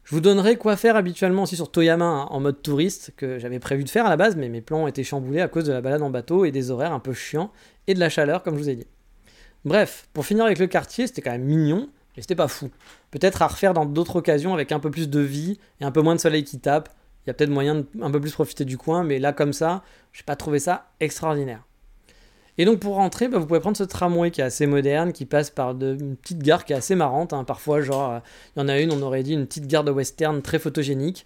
[0.03, 3.59] Je vous donnerai quoi faire habituellement aussi sur Toyama hein, en mode touriste, que j'avais
[3.59, 5.71] prévu de faire à la base, mais mes plans ont été chamboulés à cause de
[5.71, 7.51] la balade en bateau et des horaires un peu chiants
[7.87, 8.87] et de la chaleur, comme je vous ai dit.
[9.65, 12.69] Bref, pour finir avec le quartier, c'était quand même mignon, mais c'était pas fou.
[13.11, 16.01] Peut-être à refaire dans d'autres occasions avec un peu plus de vie et un peu
[16.01, 16.89] moins de soleil qui tape.
[17.25, 19.53] Il y a peut-être moyen de un peu plus profiter du coin, mais là, comme
[19.53, 21.63] ça, j'ai pas trouvé ça extraordinaire.
[22.57, 25.25] Et donc pour rentrer, bah, vous pouvez prendre ce tramway qui est assez moderne, qui
[25.25, 27.33] passe par de, une petite gare qui est assez marrante.
[27.33, 27.45] hein.
[27.45, 28.21] Parfois, genre,
[28.55, 31.25] il y en a une, on aurait dit une petite gare de western très photogénique.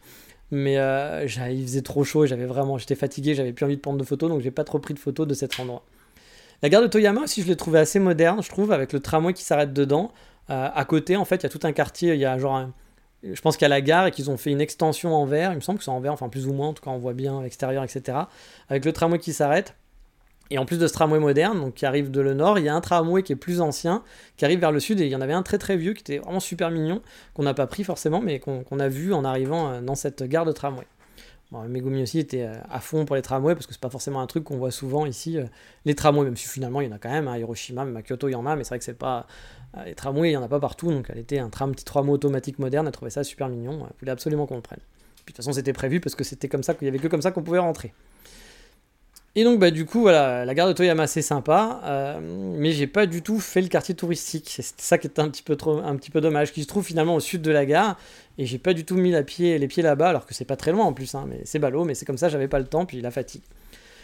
[0.52, 3.82] Mais euh, il faisait trop chaud et j'avais vraiment, j'étais fatigué, j'avais plus envie de
[3.82, 5.84] prendre de photos, donc j'ai pas trop pris de photos de cet endroit.
[6.64, 9.34] La gare de Toyama aussi, je l'ai trouvé assez moderne, je trouve, avec le tramway
[9.34, 10.12] qui s'arrête dedans.
[10.50, 12.56] Euh, à côté, en fait, il y a tout un quartier, il y a genre
[12.56, 12.74] un-
[13.24, 15.52] je pense qu'il y a la gare et qu'ils ont fait une extension en verre,
[15.52, 16.98] il me semble que c'est en verre, enfin plus ou moins, en tout cas on
[16.98, 18.18] voit bien l'extérieur, etc.
[18.70, 19.76] Avec le tramway qui s'arrête.
[20.50, 22.70] Et en plus de ce tramway moderne, donc qui arrive de le nord, il y
[22.70, 24.02] a un tramway qui est plus ancien,
[24.38, 26.02] qui arrive vers le sud, et il y en avait un très très vieux qui
[26.02, 27.02] était vraiment super mignon,
[27.34, 30.24] qu'on n'a pas pris forcément, mais qu'on qu'on a vu en arrivant euh, dans cette
[30.24, 30.86] gare de tramway.
[31.52, 34.20] Bon, Megumi aussi était euh, à fond pour les tramways, parce que c'est pas forcément
[34.20, 35.46] un truc qu'on voit souvent ici, euh,
[35.86, 38.02] les tramways, même si finalement il y en a quand même, à Hiroshima, même à
[38.02, 39.28] Kyoto il y en a, mais c'est vrai que c'est pas.
[39.78, 41.86] euh, les tramways, il y en a pas partout, donc elle était un tram, petit
[41.86, 44.80] tramway automatique moderne, elle trouvait ça super mignon, elle voulait absolument qu'on le prenne.
[45.26, 47.08] Puis de toute façon, c'était prévu parce que c'était comme ça qu'il y avait que
[47.08, 47.94] comme ça qu'on pouvait rentrer.
[49.40, 52.20] Et donc, bah, du coup, voilà, la gare de Toyama, c'est sympa, euh,
[52.58, 54.50] mais j'ai pas du tout fait le quartier touristique.
[54.50, 55.56] C'est ça qui est un petit peu,
[56.22, 58.00] dommage, qui se trouve finalement au sud de la gare,
[58.40, 60.86] et j'ai pas du tout mis les pieds là-bas, alors que c'est pas très loin
[60.86, 63.00] en plus, hein, mais c'est ballot, mais c'est comme ça, j'avais pas le temps, puis
[63.00, 63.44] la fatigue.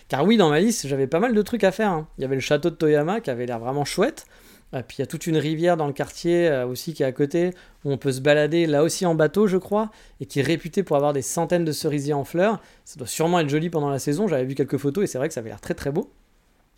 [0.08, 1.90] Car oui, dans ma liste, j'avais pas mal de trucs à faire.
[1.90, 2.08] hein.
[2.20, 4.28] Il y avait le château de Toyama qui avait l'air vraiment chouette.
[4.74, 7.06] Euh, puis il y a toute une rivière dans le quartier euh, aussi qui est
[7.06, 7.52] à côté,
[7.86, 10.84] où on peut se balader là aussi en bateau, je crois, et qui est réputé
[10.84, 12.62] pour avoir des centaines de cerisiers en fleurs.
[12.86, 15.28] Ça doit sûrement être joli pendant la saison, j'avais vu quelques photos et c'est vrai
[15.28, 16.12] que ça avait l'air très très beau.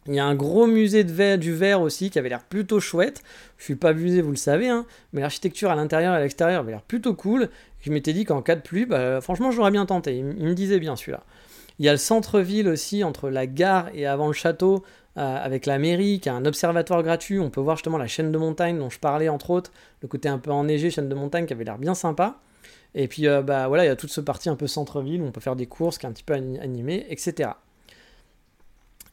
[0.07, 3.23] Il y a un gros musée du verre aussi qui avait l'air plutôt chouette.
[3.57, 6.59] Je suis pas musée, vous le savez, hein, mais l'architecture à l'intérieur et à l'extérieur
[6.59, 7.49] avait l'air plutôt cool.
[7.81, 10.17] Je m'étais dit qu'en cas de pluie, bah, franchement, j'aurais bien tenté.
[10.17, 11.23] Il, me disait bien celui-là.
[11.79, 14.83] Il y a le centre-ville aussi, entre la gare et avant le château,
[15.15, 17.39] avec la mairie, qui a un observatoire gratuit.
[17.39, 20.29] On peut voir justement la chaîne de montagne dont je parlais, entre autres, le côté
[20.29, 22.39] un peu enneigé, chaîne de montagne, qui avait l'air bien sympa.
[22.95, 25.25] Et puis, euh, bah voilà, il y a toute ce partie un peu centre-ville où
[25.25, 27.49] on peut faire des courses, qui est un petit peu ani- animé, etc.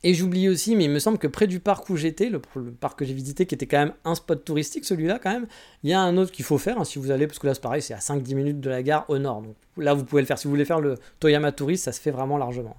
[0.04, 2.72] Et j'oublie aussi, mais il me semble que près du parc où j'étais, le, le
[2.72, 5.46] parc que j'ai visité, qui était quand même un spot touristique, celui-là quand même,
[5.84, 7.54] il y a un autre qu'il faut faire hein, si vous allez, parce que là
[7.54, 9.42] c'est pareil, c'est à 5-10 minutes de la gare au nord.
[9.42, 10.38] Donc là vous pouvez le faire.
[10.38, 12.76] Si vous voulez faire le Toyama Tourist, ça se fait vraiment largement.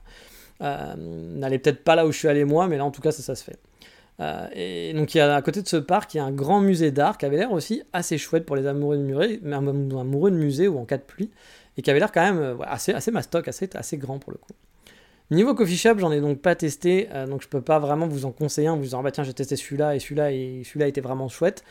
[0.64, 3.12] Euh, N'allez peut-être pas là où je suis allé moi, mais là en tout cas
[3.12, 3.58] ça, se fait.
[4.20, 6.32] Euh, et donc il y a à côté de ce parc, il y a un
[6.32, 10.32] grand musée d'art qui avait l'air aussi assez chouette pour les amoureux de, musée, amoureux
[10.32, 11.32] de musée ou en cas de pluie,
[11.78, 14.38] et qui avait l'air quand même euh, assez, assez mastoc, assez, assez grand pour le
[14.38, 14.54] coup.
[15.32, 18.32] Niveau coffee shop, j'en ai donc pas testé, donc je peux pas vraiment vous en
[18.32, 21.02] conseiller un, vous disant ah bah tiens j'ai testé celui-là et celui-là et celui-là était
[21.02, 21.64] vraiment chouette.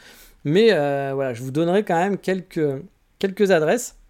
[0.45, 0.70] Mais
[1.12, 2.82] voilà, je vous donnerai quand même quelques,
[3.20, 4.01] quelques adresses.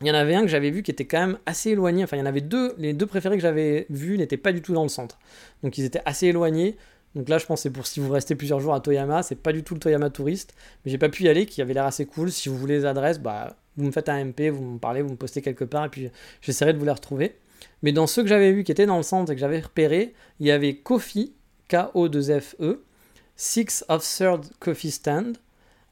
[0.00, 2.04] Il y en avait un que j'avais vu qui était quand même assez éloigné.
[2.04, 2.74] Enfin, il y en avait deux.
[2.78, 5.18] Les deux préférés que j'avais vus n'étaient pas du tout dans le centre.
[5.62, 6.76] Donc ils étaient assez éloignés.
[7.14, 9.22] Donc là, je pense que c'est pour si vous restez plusieurs jours à Toyama.
[9.22, 10.54] C'est pas du tout le Toyama touriste.
[10.84, 12.30] Mais j'ai pas pu y aller, qui avait l'air assez cool.
[12.30, 15.10] Si vous voulez les adresses, bah, vous me faites un MP, vous me parlez, vous
[15.10, 15.86] me postez quelque part.
[15.86, 17.36] Et puis j'essaierai de vous les retrouver.
[17.82, 20.14] Mais dans ceux que j'avais vus qui étaient dans le centre et que j'avais repérés,
[20.38, 21.34] il y avait Coffee,
[21.68, 22.82] K-O-2-F-E,
[23.36, 25.36] Six of Third Coffee Stand,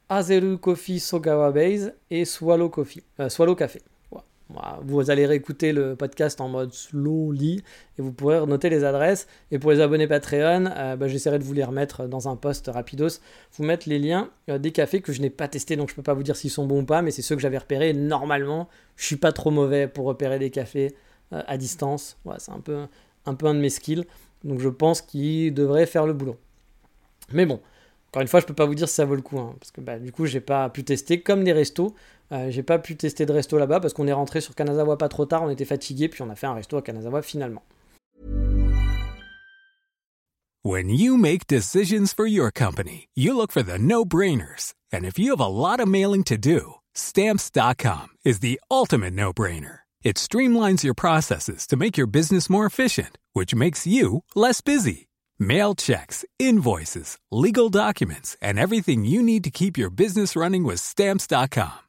[0.07, 3.81] Azeru Coffee Sogawa Base et Swallow Coffee, euh, Swallow Café.
[4.49, 4.79] Voilà.
[4.83, 7.63] Vous allez réécouter le podcast en mode slowly
[7.97, 9.27] et vous pourrez noter les adresses.
[9.51, 12.69] Et pour les abonnés Patreon, euh, bah, j'essaierai de vous les remettre dans un post
[12.73, 13.19] rapidos,
[13.53, 16.01] vous mettre les liens euh, des cafés que je n'ai pas testés, donc je peux
[16.01, 17.93] pas vous dire s'ils sont bons ou pas, mais c'est ceux que j'avais repérés.
[17.93, 20.95] Normalement, je suis pas trop mauvais pour repérer des cafés
[21.33, 22.17] euh, à distance.
[22.39, 22.85] C'est un peu,
[23.25, 24.05] un peu un de mes skills.
[24.43, 26.37] Donc je pense qu'il devrait faire le boulot.
[27.31, 27.59] Mais bon,
[28.09, 29.71] encore une fois, je peux pas vous dire si ça vaut le coup, hein, parce
[29.71, 31.93] que bah, du coup, j'ai pas pu tester comme les restos.
[32.31, 35.09] Euh, j'ai pas pu tester de resto là-bas parce qu'on est rentré sur Kanazawa pas
[35.09, 37.63] trop tard, on était fatigué, puis on a fait un resto à Kanazawa finalement.
[40.61, 44.73] When you make decisions for your company, you look for the no-brainers.
[44.91, 49.79] And if you have a lot of mailing to do, stamps.com is the ultimate no-brainer.
[50.03, 55.07] It streamlines your processes to make your business more efficient, which makes you less busy.
[55.39, 60.81] Mail checks, invoices, legal documents, and everything you need to keep your business running with
[60.81, 61.88] stamps.com.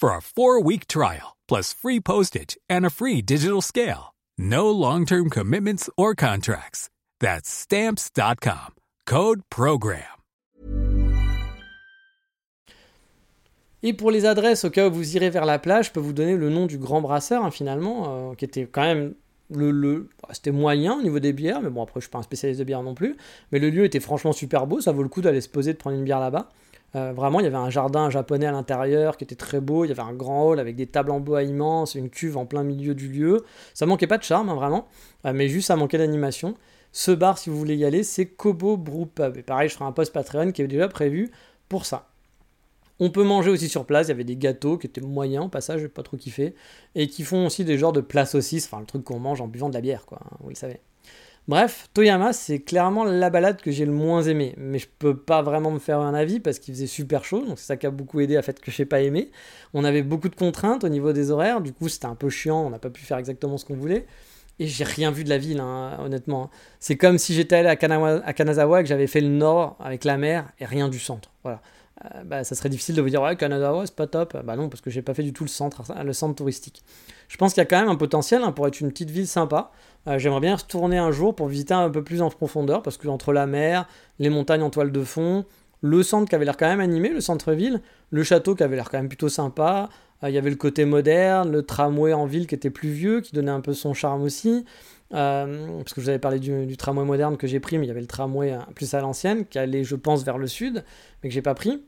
[0.00, 4.14] for a 4-week trial plus free postage and a free digital scale.
[4.38, 6.88] No long-term commitments or contracts.
[7.20, 8.74] That's stamps.com.
[9.06, 10.04] Code program.
[13.82, 16.12] Et pour les adresses, au cas où vous irez vers la plage, je peux vous
[16.12, 19.14] donner le nom du grand brasseur, hein, finalement, euh, qui était quand même
[19.54, 22.18] le, le bah, c'était moyen au niveau des bières, mais bon après je suis pas
[22.18, 23.16] un spécialiste de bière non plus,
[23.52, 25.78] mais le lieu était franchement super beau, ça vaut le coup d'aller se poser de
[25.78, 26.50] prendre une bière là-bas.
[26.96, 29.84] Euh, vraiment, il y avait un jardin japonais à l'intérieur qui était très beau.
[29.84, 32.46] Il y avait un grand hall avec des tables en bois immenses, une cuve en
[32.46, 33.44] plein milieu du lieu.
[33.74, 34.86] Ça manquait pas de charme, hein, vraiment,
[35.26, 36.54] euh, mais juste ça manquait d'animation.
[36.92, 39.36] Ce bar, si vous voulez y aller, c'est Kobo Brew Pub.
[39.36, 41.30] Et pareil, je ferai un post Patreon qui est déjà prévu
[41.68, 42.08] pour ça.
[42.98, 45.48] On peut manger aussi sur place, il y avait des gâteaux qui étaient moyens au
[45.48, 46.54] passage, j'ai pas trop kiffé,
[46.94, 49.48] et qui font aussi des genres de plats saucisses, enfin le truc qu'on mange en
[49.48, 50.80] buvant de la bière, quoi, hein, vous le savez.
[51.48, 55.42] Bref, Toyama, c'est clairement la balade que j'ai le moins aimé, mais je peux pas
[55.42, 57.90] vraiment me faire un avis parce qu'il faisait super chaud, donc c'est ça qui a
[57.90, 59.32] beaucoup aidé à fait que j'ai pas aimé.
[59.74, 62.64] On avait beaucoup de contraintes au niveau des horaires, du coup c'était un peu chiant,
[62.64, 64.06] on n'a pas pu faire exactement ce qu'on voulait.
[64.60, 66.50] Et j'ai rien vu de la ville, hein, honnêtement.
[66.78, 70.04] C'est comme si j'étais allé à, à Kanazawa et que j'avais fait le nord avec
[70.04, 71.30] la mer et rien du centre.
[71.42, 71.62] Voilà.
[72.04, 74.36] Euh, bah, ça serait difficile de vous dire ouais Kanazawa c'est pas top.
[74.44, 76.82] Bah non parce que j'ai pas fait du tout le centre, le centre touristique.
[77.28, 79.28] Je pense qu'il y a quand même un potentiel hein, pour être une petite ville
[79.28, 79.70] sympa.
[80.08, 83.06] Euh, j'aimerais bien retourner un jour pour visiter un peu plus en profondeur parce que
[83.08, 83.86] entre la mer,
[84.18, 85.44] les montagnes en toile de fond,
[85.82, 88.90] le centre qui avait l'air quand même animé, le centre-ville, le château qui avait l'air
[88.90, 89.90] quand même plutôt sympa.
[90.22, 93.20] Euh, il y avait le côté moderne, le tramway en ville qui était plus vieux,
[93.20, 94.64] qui donnait un peu son charme aussi.
[95.10, 97.90] parce que je vous avais parlé du tramway moderne que j'ai pris, mais il y
[97.90, 100.84] avait le tramway plus à l'ancienne, qui allait, je pense, vers le sud,
[101.22, 101.82] mais que j'ai pas pris.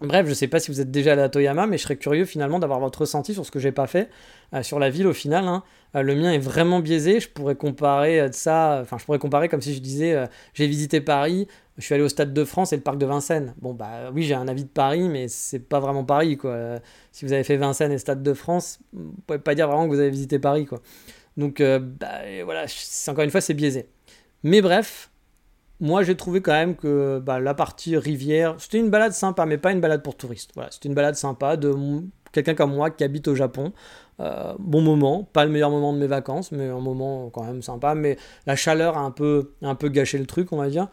[0.00, 2.24] Bref, je sais pas si vous êtes déjà allé à Toyama, mais je serais curieux
[2.24, 4.10] finalement d'avoir votre ressenti sur ce que j'ai pas fait
[4.52, 5.46] euh, sur la ville au final.
[5.46, 5.62] Hein.
[5.94, 7.20] Euh, le mien est vraiment biaisé.
[7.20, 11.00] Je pourrais comparer euh, ça, enfin je pourrais comparer comme si je disais j'ai visité
[11.00, 11.46] Paris,
[11.78, 13.54] je suis allé au Stade de France et le parc de Vincennes.
[13.62, 16.80] Bon bah oui j'ai un avis de Paris, mais c'est pas vraiment Paris quoi.
[17.12, 19.94] si vous avez fait Vincennes et Stade de France, vous pouvez pas dire vraiment que
[19.94, 20.80] vous avez visité Paris quoi.
[21.36, 22.66] Donc bah, voilà,
[23.08, 23.88] encore une fois c'est biaisé.
[24.42, 25.10] Mais bref,
[25.80, 29.58] moi j'ai trouvé quand même que bah, la partie rivière, c'était une balade sympa, mais
[29.58, 30.50] pas une balade pour touristes.
[30.54, 31.72] Voilà, c'était une balade sympa de
[32.32, 33.72] quelqu'un comme moi qui habite au Japon.
[34.20, 37.62] Euh, bon moment, pas le meilleur moment de mes vacances, mais un moment quand même
[37.62, 37.94] sympa.
[37.94, 39.54] Mais la chaleur a un peu,
[39.84, 40.88] gâché le truc, on va dire.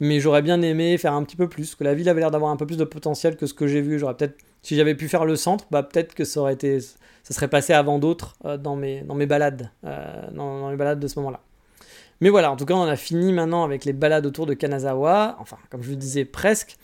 [0.00, 2.50] Mais j'aurais bien aimé faire un petit peu plus, que la ville avait l'air d'avoir
[2.50, 3.98] un peu plus de potentiel que ce que j'ai vu.
[3.98, 7.34] J'aurais peut-être, si j'avais pu faire le centre, bah peut-être que ça aurait été, ça
[7.34, 11.06] serait passé avant d'autres euh, dans mes, dans mes balades, euh, dans, les balades de
[11.06, 11.40] ce moment-là.
[12.22, 15.36] Mais voilà, en tout cas, on a fini maintenant avec les balades autour de Kanazawa.
[15.40, 16.76] Enfin, comme je vous disais, presque.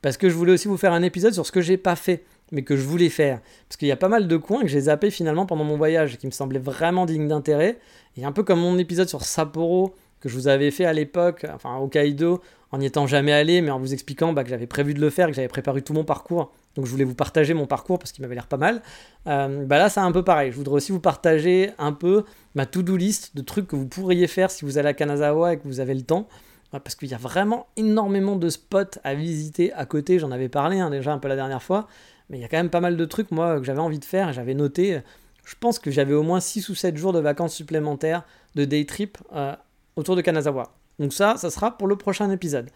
[0.00, 2.24] Parce que je voulais aussi vous faire un épisode sur ce que j'ai pas fait,
[2.50, 3.42] mais que je voulais faire.
[3.68, 6.16] Parce qu'il y a pas mal de coins que j'ai zappé finalement pendant mon voyage,
[6.16, 7.78] qui me semblaient vraiment dignes d'intérêt.
[8.16, 11.44] Et un peu comme mon épisode sur Sapporo, que je vous avais fait à l'époque,
[11.52, 12.40] enfin au Kaido,
[12.72, 15.10] en n'y étant jamais allé, mais en vous expliquant bah, que j'avais prévu de le
[15.10, 16.54] faire, que j'avais préparé tout mon parcours.
[16.76, 18.82] Donc je voulais vous partager mon parcours parce qu'il m'avait l'air pas mal.
[19.26, 20.52] Euh, bah là, c'est un peu pareil.
[20.52, 22.24] Je voudrais aussi vous partager un peu
[22.54, 25.58] ma to-do list de trucs que vous pourriez faire si vous allez à Kanazawa et
[25.58, 26.28] que vous avez le temps.
[26.74, 30.18] Euh, parce qu'il y a vraiment énormément de spots à visiter à côté.
[30.18, 31.88] J'en avais parlé hein, déjà un peu la dernière fois.
[32.28, 34.04] Mais il y a quand même pas mal de trucs, moi, que j'avais envie de
[34.04, 34.32] faire.
[34.32, 35.00] J'avais noté,
[35.46, 38.24] je pense que j'avais au moins 6 ou 7 jours de vacances supplémentaires
[38.56, 39.54] de day trip euh,
[39.94, 40.74] autour de Kanazawa.
[40.98, 42.68] Donc ça, ça sera pour le prochain épisode.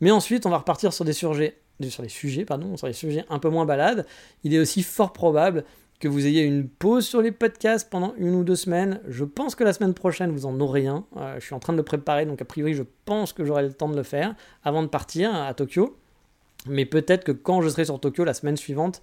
[0.00, 1.58] Mais ensuite, on va repartir sur des sujets,
[1.88, 4.06] sur les sujets, pardon, sur les sujets un peu moins balades.
[4.44, 5.64] Il est aussi fort probable
[6.00, 9.00] que vous ayez une pause sur les podcasts pendant une ou deux semaines.
[9.08, 11.04] Je pense que la semaine prochaine, vous en aurez un.
[11.16, 13.64] Euh, je suis en train de le préparer, donc a priori, je pense que j'aurai
[13.64, 15.96] le temps de le faire avant de partir à Tokyo.
[16.66, 19.00] Mais peut-être que quand je serai sur Tokyo la semaine suivante,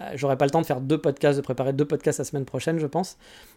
[0.00, 2.44] euh, j'aurai pas le temps de faire deux podcasts, de préparer deux podcasts la semaine
[2.44, 3.16] prochaine, je pense.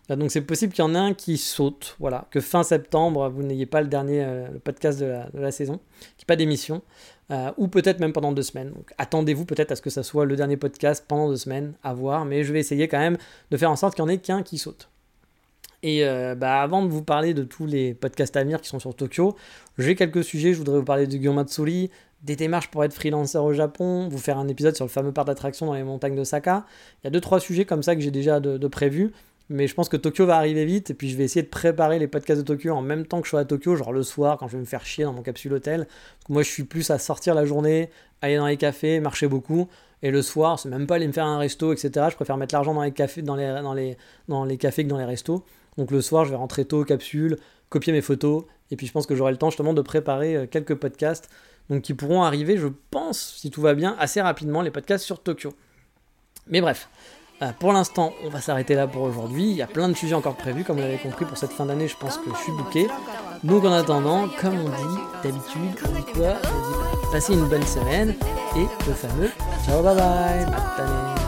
[0.10, 3.28] Euh, donc c'est possible qu'il y en ait un qui saute, voilà, que fin septembre
[3.30, 6.36] vous n'ayez pas le dernier podcast de la, de la saison, qu'il n'y ait pas
[6.36, 6.82] d'émission.
[7.32, 8.72] Euh, ou peut-être même pendant deux semaines.
[8.72, 11.94] Donc attendez-vous peut-être à ce que ça soit le dernier podcast pendant deux semaines, à
[11.94, 13.18] voir, mais je vais essayer quand même
[13.52, 14.90] de faire en sorte qu'il n'y en ait qu'un qui saute.
[15.84, 18.80] Et euh, bah, avant de vous parler de tous les podcasts à venir qui sont
[18.80, 19.36] sur Tokyo,
[19.78, 20.54] j'ai quelques sujets.
[20.54, 21.92] Je voudrais vous parler du Gyomatsuri,
[22.24, 25.28] des démarches pour être freelancer au Japon, vous faire un épisode sur le fameux parc
[25.28, 26.66] d'attraction dans les montagnes de Saka.
[27.04, 29.12] Il y a deux trois sujets comme ça que j'ai déjà de, de prévus.
[29.50, 31.98] Mais je pense que Tokyo va arriver vite, et puis je vais essayer de préparer
[31.98, 34.38] les podcasts de Tokyo en même temps que je sois à Tokyo, genre le soir,
[34.38, 35.88] quand je vais me faire chier dans mon capsule hôtel.
[36.30, 37.90] moi, je suis plus à sortir la journée,
[38.22, 39.68] aller dans les cafés, marcher beaucoup.
[40.02, 42.08] Et le soir, c'est même pas aller me faire un resto, etc.
[42.12, 45.44] Je préfère mettre l'argent dans les cafés, dans les, cafés que dans les restos.
[45.78, 47.38] Donc le soir, je vais rentrer tôt, capsule,
[47.70, 50.46] copier mes photos, et puis je pense que j'aurai le temps justement de préparer euh,
[50.46, 51.30] quelques podcasts,
[51.70, 55.22] donc qui pourront arriver, je pense, si tout va bien, assez rapidement, les podcasts sur
[55.22, 55.54] Tokyo.
[56.48, 56.90] Mais bref,
[57.42, 59.44] euh, pour l'instant, on va s'arrêter là pour aujourd'hui.
[59.44, 61.66] Il y a plein de sujets encore prévus, comme vous l'avez compris pour cette fin
[61.66, 61.88] d'année.
[61.88, 62.88] Je pense que je suis bouqué.
[63.44, 66.34] Donc en attendant, comme on dit d'habitude, on dit quoi?
[66.44, 68.16] On dit passez une bonne semaine
[68.56, 69.32] et le fameux
[69.66, 71.19] ciao bye bye, matane.